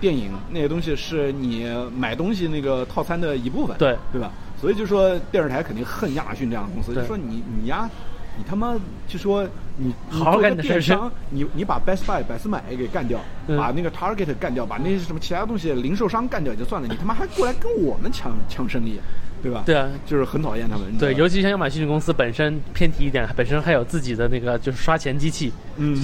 [0.01, 4.31] 电影那些东西是你买东西那个套餐的一部分，对对吧？
[4.61, 7.89] 所以就说电视台肯定恨亚马逊这样的公司，就说你你呀，
[8.37, 8.75] 你他妈
[9.09, 9.49] 就说
[9.79, 13.19] 你好好干电商，你你把 Best Buy 百思买给干掉，
[13.57, 18.99] 把那个 Target 干掉，把那些什么其他东西零售商干掉也就算了，你他妈还过来跟我们抢抢生意，
[19.45, 19.62] 对吧？
[19.66, 20.97] 对啊，就是很讨厌他们。
[20.99, 25.53] 对，尤其像亚马逊公司本身偏题一点，本身还有自己的那个就是刷钱机器，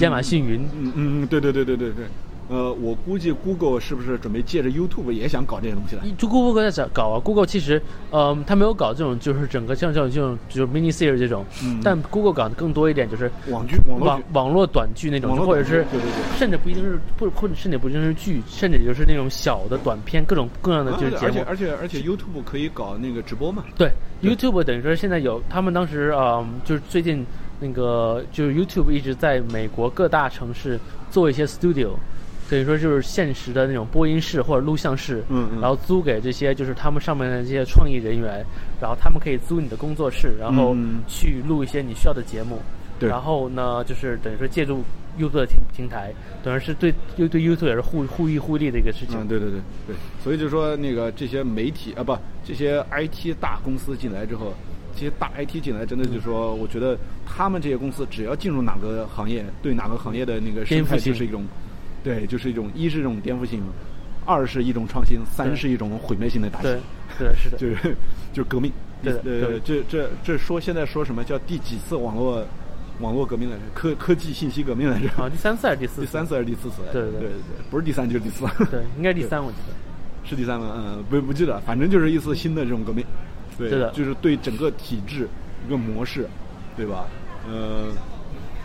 [0.01, 0.61] 亚马逊云。
[0.77, 2.05] 嗯嗯嗯，对对对对对对。
[2.51, 6.03] 呃，我估计 Google 是不是准备借着 YouTube 也想搞这些东西了？
[6.17, 21.27] 就 Google 在搞啊，Google 其实，呃，他没有搞这种，就是整个像这种这种就是 mini series 这种，嗯但 Google 搞的更多一点就是网剧、网网络短剧那种，或者是对对对，甚至不一定是不或者甚至不一定是剧，甚至就是那种小的短片，各种各样的就是节目。
[21.27, 23.63] 而且而且而且 YouTube 可以搞那个直播嘛？
[23.77, 23.89] 对
[24.21, 27.25] ，YouTube 等于说现在有他们当时啊，就是最近
[27.61, 30.77] 那个就是 YouTube 一直在美国各大城市
[31.09, 31.91] 做一些 studio。
[32.51, 38.45] 等于说就是现实的那种播音室或者录像室，嗯然后租给这些就是他们上面的这些创意人员，
[38.81, 40.75] 然后他们可以租你的工作室，然后
[41.07, 42.59] 去录一些你需要的节目。
[42.99, 43.07] 对。
[43.07, 44.83] 然后呢，就是等于说借助
[45.17, 49.17] YouTube 的平平台，等于是对又对 YouTube 也是互互益互利的一个事情。
[49.21, 49.95] 嗯，对对对对。
[50.21, 54.53] 所以就说那个这些媒体啊，不，这些 IT 大公司进来之后，
[54.93, 61.45] 这些大 IT 进来，真的就是说，我觉得他们这些公司只要进入哪个行业，对哪个行业的那个生态就是一种。
[62.03, 63.61] 对，就是一种一是一种颠覆性，
[64.25, 66.67] 二是一种创新，三是一种毁灭性的打击。
[66.67, 66.79] 对，
[67.19, 67.95] 对，是的， 就是
[68.33, 68.71] 就是革命。
[69.03, 72.45] 对，呃，这这这说现在说什么叫第几次网络
[72.99, 73.61] 网络革命来着？
[73.73, 75.07] 科科技信息革命来着？
[75.21, 76.01] 啊，第三次还是第四？
[76.01, 76.81] 第三次还是第四次？
[76.93, 77.29] 对对对对，
[77.69, 78.45] 不是第三就是第四。
[78.69, 79.73] 对，应该第三，我记得。
[80.23, 80.71] 是第三吗？
[80.77, 83.03] 嗯，不不记得，反正就是一次新的这种革命。
[83.57, 85.27] 对的，就是对整个体制
[85.67, 86.27] 一个模式，
[86.77, 87.05] 对吧？
[87.47, 87.87] 呃，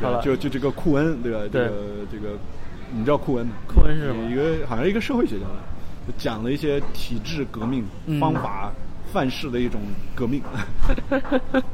[0.01, 1.41] 好了，就就这个库恩，对吧？
[1.51, 1.71] 这个
[2.13, 2.37] 这个。
[2.93, 3.53] 你知道库恩吗？
[3.67, 4.31] 库恩是什么？
[4.31, 5.57] 一个好像一个社会学家吧，
[6.17, 7.85] 讲了一些体制革命
[8.21, 8.73] 方法
[9.13, 9.81] 范式的一种
[10.15, 10.41] 革命。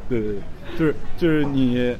[0.08, 0.34] 对对对，
[0.78, 1.94] 就是就是你，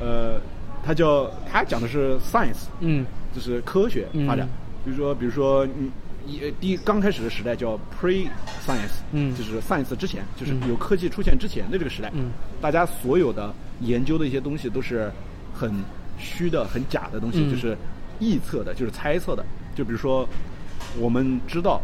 [0.00, 0.38] 呃，
[0.84, 4.46] 他叫他讲的是 science，嗯，就是科学发展。
[4.84, 5.90] 比如说，比如说，你
[6.26, 8.28] 一第一刚开始的时代叫 pre
[8.66, 12.30] science，嗯，就是 science 之前，就是有科技出现之前的这个时代，嗯，
[12.60, 15.10] 大家所有的研究的一些东西都是
[15.54, 15.72] 很
[16.18, 17.76] 虚的、很假的东西，就是。
[18.20, 19.44] 臆测的，就是猜测的，
[19.74, 20.28] 就比如说，
[20.98, 21.80] 我们知道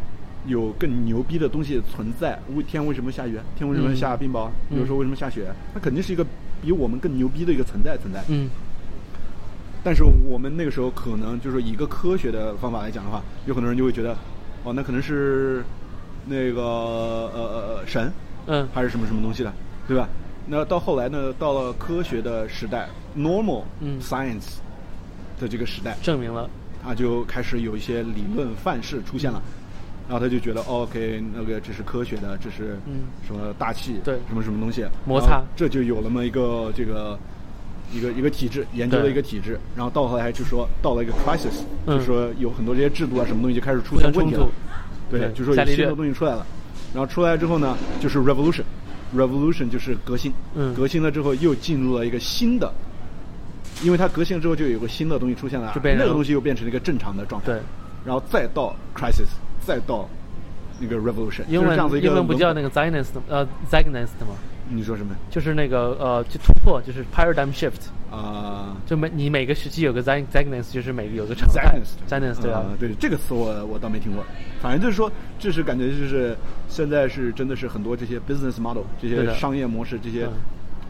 [0.46, 2.38] 有更牛逼的东西存在。
[2.54, 3.38] 为天为什么下雨？
[3.56, 4.48] 天为什么下冰雹？
[4.68, 5.52] 比如说为什么下雪？
[5.74, 6.24] 它肯定是一个
[6.62, 8.22] 比我们更牛逼的一个存在存在。
[8.28, 8.48] 嗯。
[9.82, 14.14] 但是我们那个时候可能就是说以一个科学的方法来讲的话，有很多人就会觉得，
[14.62, 15.64] 哦，那可能是
[16.26, 18.12] 那个呃呃呃神
[18.46, 19.52] 嗯还是什么什么东西的，
[19.88, 20.08] 对吧？
[20.46, 24.56] 那到后来呢，到了科学的时代，normal 嗯 science
[25.40, 26.48] 的这个时代，证明了，
[26.84, 29.42] 他就开始有一些理论范式出现了，
[30.08, 33.04] 然后他就觉得、哦 OK，那个这是科学的，这是嗯。
[33.26, 37.18] 什么大气，对什么什么东西，摩擦这就有了么一个这个
[37.92, 41.98] 一个一个体制，研究的一个体制，然后到后来就说到了一个 crisis，、嗯。
[41.98, 44.48] 就说有很多这些制度啊什么东西就开始出现问题了，，
[45.10, 46.46] 对，对就说有新的东西出来了，
[46.92, 48.64] 然后出来之后呢，就是 revolution。
[49.16, 50.72] revolution 就是革新，嗯。
[50.72, 52.72] 革新了之后又进入了一个新的，
[53.82, 57.60] 因为它革新了之后就有个新的东西出现了，就变成那个东西又变成了一个正常的状态，对，
[58.04, 59.28] 然后再到 crisis，
[59.64, 60.08] 再到
[60.78, 64.36] 那个 revolution，英就是这样子一个文英文不叫那个 Zionist 呃 Zionist 吗？
[64.72, 65.16] 你说什么？
[65.28, 71.76] 就是那个呃，就突破，就是 paradigm shift，啊、就每你每个时期有个 Zion Zionist，就是每个有个常态。
[72.08, 72.60] Zionist 对啊。
[72.60, 74.24] 啊，，对这个词我我倒没听过，
[74.62, 75.10] 反正就是说，
[75.40, 76.36] 这是感觉就是
[76.68, 80.32] 现在是真的是很多这些 business model 这些商业模式，这些嗯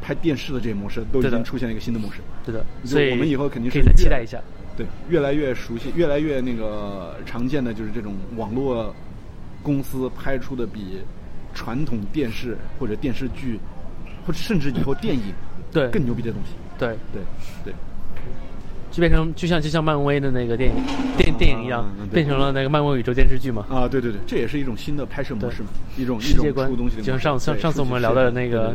[0.01, 2.19] 拍电视的这些模式都已经出现了一个新的模式。
[2.45, 4.41] 对的，所以我们以后肯定是可以再期待一下。
[4.77, 8.95] 对，越来越熟悉，越来越那个常见的就是这种网络
[9.63, 11.01] 公司拍出的比
[11.53, 13.59] 传统电视或者电视剧，
[14.27, 15.35] 或者甚至以后电影
[15.71, 16.53] 对更牛逼的东西。
[16.79, 17.23] 对，对
[17.65, 17.75] 对，
[18.91, 20.83] 就变成就像就像漫威的那个电影
[21.19, 23.67] 电电影一样变成了那个漫威宇宙电视剧嘛。
[23.69, 26.71] 啊，对对对，这也是一种新的拍摄模式嘛，一种一世界观。
[26.97, 28.75] 就像上上上次我们聊的那个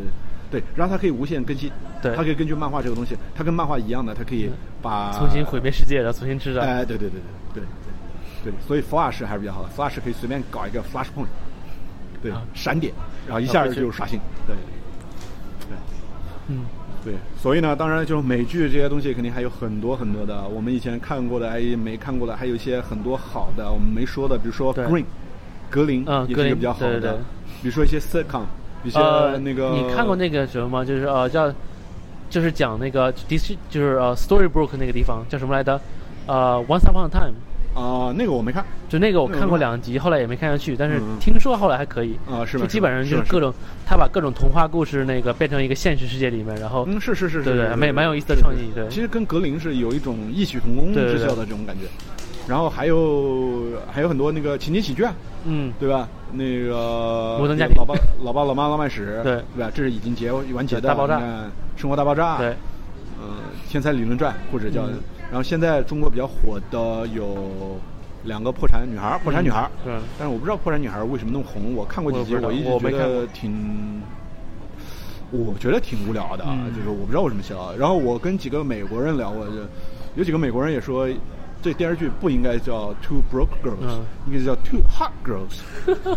[0.52, 1.72] 对对对对，然后它可以无限更新，
[2.02, 4.50] 对它可以根据漫画这个东西，它跟漫画一样的，它可以
[4.82, 6.62] 把重新毁灭世界，然后重新制造。
[6.62, 7.20] 哎，对对对
[7.54, 7.64] 对对
[8.44, 11.28] 对对，所以 Flash 还是比较好的，Flash 可以随便搞一个 Flashpoint，
[12.22, 12.94] 对啊，闪点，
[13.26, 14.76] 然后一下啊回去就刷新，对对。
[16.48, 16.60] 嗯，
[17.04, 25.06] 对，所以呢，当然就是美剧这些东西肯定还有很多很多的，我们以前看过的，哎没看过的，还有一些很多好的我们没说的，比如说 Green，
[25.72, 27.20] 格林嗯也是一个比较好的，对对对
[27.64, 28.44] 比如说一些 sitcom，
[28.86, 30.86] 一些呃，那个、你看过那个什么吗？
[30.86, 31.52] 就是呃叫，
[32.30, 35.80] 就是讲那个迪士就是呃 Storybrooke 那个地方叫什么来着？
[36.28, 37.34] 呃，Once Upon a Time，
[37.76, 42.18] 啊、那个我没看就那个我看过两集，后来也没看下去，但是听说后来还可以。
[42.28, 42.64] 啊、是吧？
[42.64, 43.54] 就基本上就是各种，
[43.86, 51.86] 他把各种童话故事那个变成一个现实世界里面，然后嗯，是是是是，对对蛮蛮有意思的创意对其实跟格林是有一种异曲同工之效的这种感觉。
[52.48, 55.14] 然后还有还有很多那个情景喜剧啊，
[55.46, 56.08] 嗯，对吧？
[56.36, 59.72] 那个摩登家庭老爸老爸老妈浪漫史，对对吧？
[59.74, 60.90] 这是已经结完结的。
[60.90, 62.48] 大爆炸你看生活大爆炸，对，
[63.20, 63.28] 呃，
[63.70, 65.00] 天才理论传或者叫，嗯
[65.32, 67.80] 然后现在中国比较火的有
[68.24, 74.02] 两个破产女孩，破产女孩，嗯但是我不知道破产女孩为什么那么红，我看过几集，我一直觉得挺。
[75.32, 77.76] 我觉得挺无聊的，就是我不知道为什么笑。
[77.78, 79.54] 然后我跟几个美国人聊过，就
[80.16, 81.10] 有几个美国人也说，
[81.66, 84.06] 这电视剧不应该叫 Two Broke Girls，、嗯。
[84.28, 85.62] 应该叫 Two Hot Girls，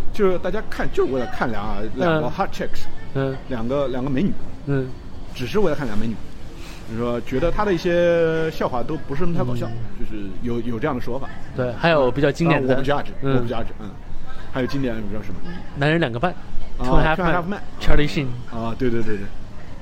[0.13, 1.65] 就是大家看就是为了看两
[1.97, 2.31] 两个嗯。
[2.31, 2.85] hot chicks，、
[3.15, 3.35] 嗯。
[3.49, 4.31] 两个两个美女，
[4.67, 4.87] 嗯，
[5.35, 6.15] 只是为了看两个美女。
[6.91, 9.67] 就是说，觉得他的一些笑话都不是那么太搞笑，
[9.99, 11.27] 就是有有这样的说法。
[11.57, 13.47] 对，还有比较经典的，啊我不 judge，、我嗯。
[13.47, 13.91] 不 judge，嗯。
[14.53, 15.41] 还有经典的，你知道什么？
[15.77, 16.31] 男人两个半
[16.79, 18.27] 啊，Two Half Half Men Man，Charlie Sheen。
[18.55, 19.25] 啊，对对对对，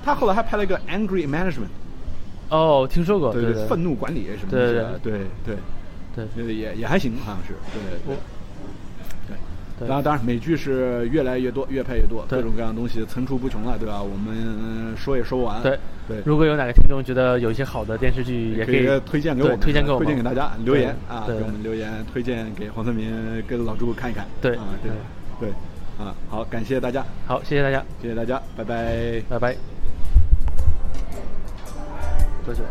[0.05, 1.71] 他后来还拍了一个 Angry Management，
[2.49, 5.13] 哦，听说过，对对对，愤怒管理什么对的，对。
[5.45, 5.57] 对
[6.15, 6.27] 对。
[6.35, 8.17] 对，也也还行，好像是，对对对。
[9.29, 9.87] 对。
[9.87, 14.01] 当然，当然，美剧是越来越多，越拍越多，各种各样的东西层出不穷了，对吧？
[14.03, 15.63] 我们说也说不完。
[15.63, 15.79] 对。
[16.09, 23.11] 对，如果有哪个听众觉得有一些好的电视剧，也可以推荐给我们，推荐给我们，推荐给大家，留言啊，给我们留言，推荐给黄泽民
[23.47, 24.25] 跟老朱看一看。
[24.41, 24.55] 对。
[24.57, 24.91] 啊，对
[25.41, 25.53] 对。
[25.99, 29.21] 啊，好，感谢大家，好，谢谢大家，谢谢大家，拜拜。
[29.29, 29.76] 拜拜。
[32.47, 32.63] 喝酒。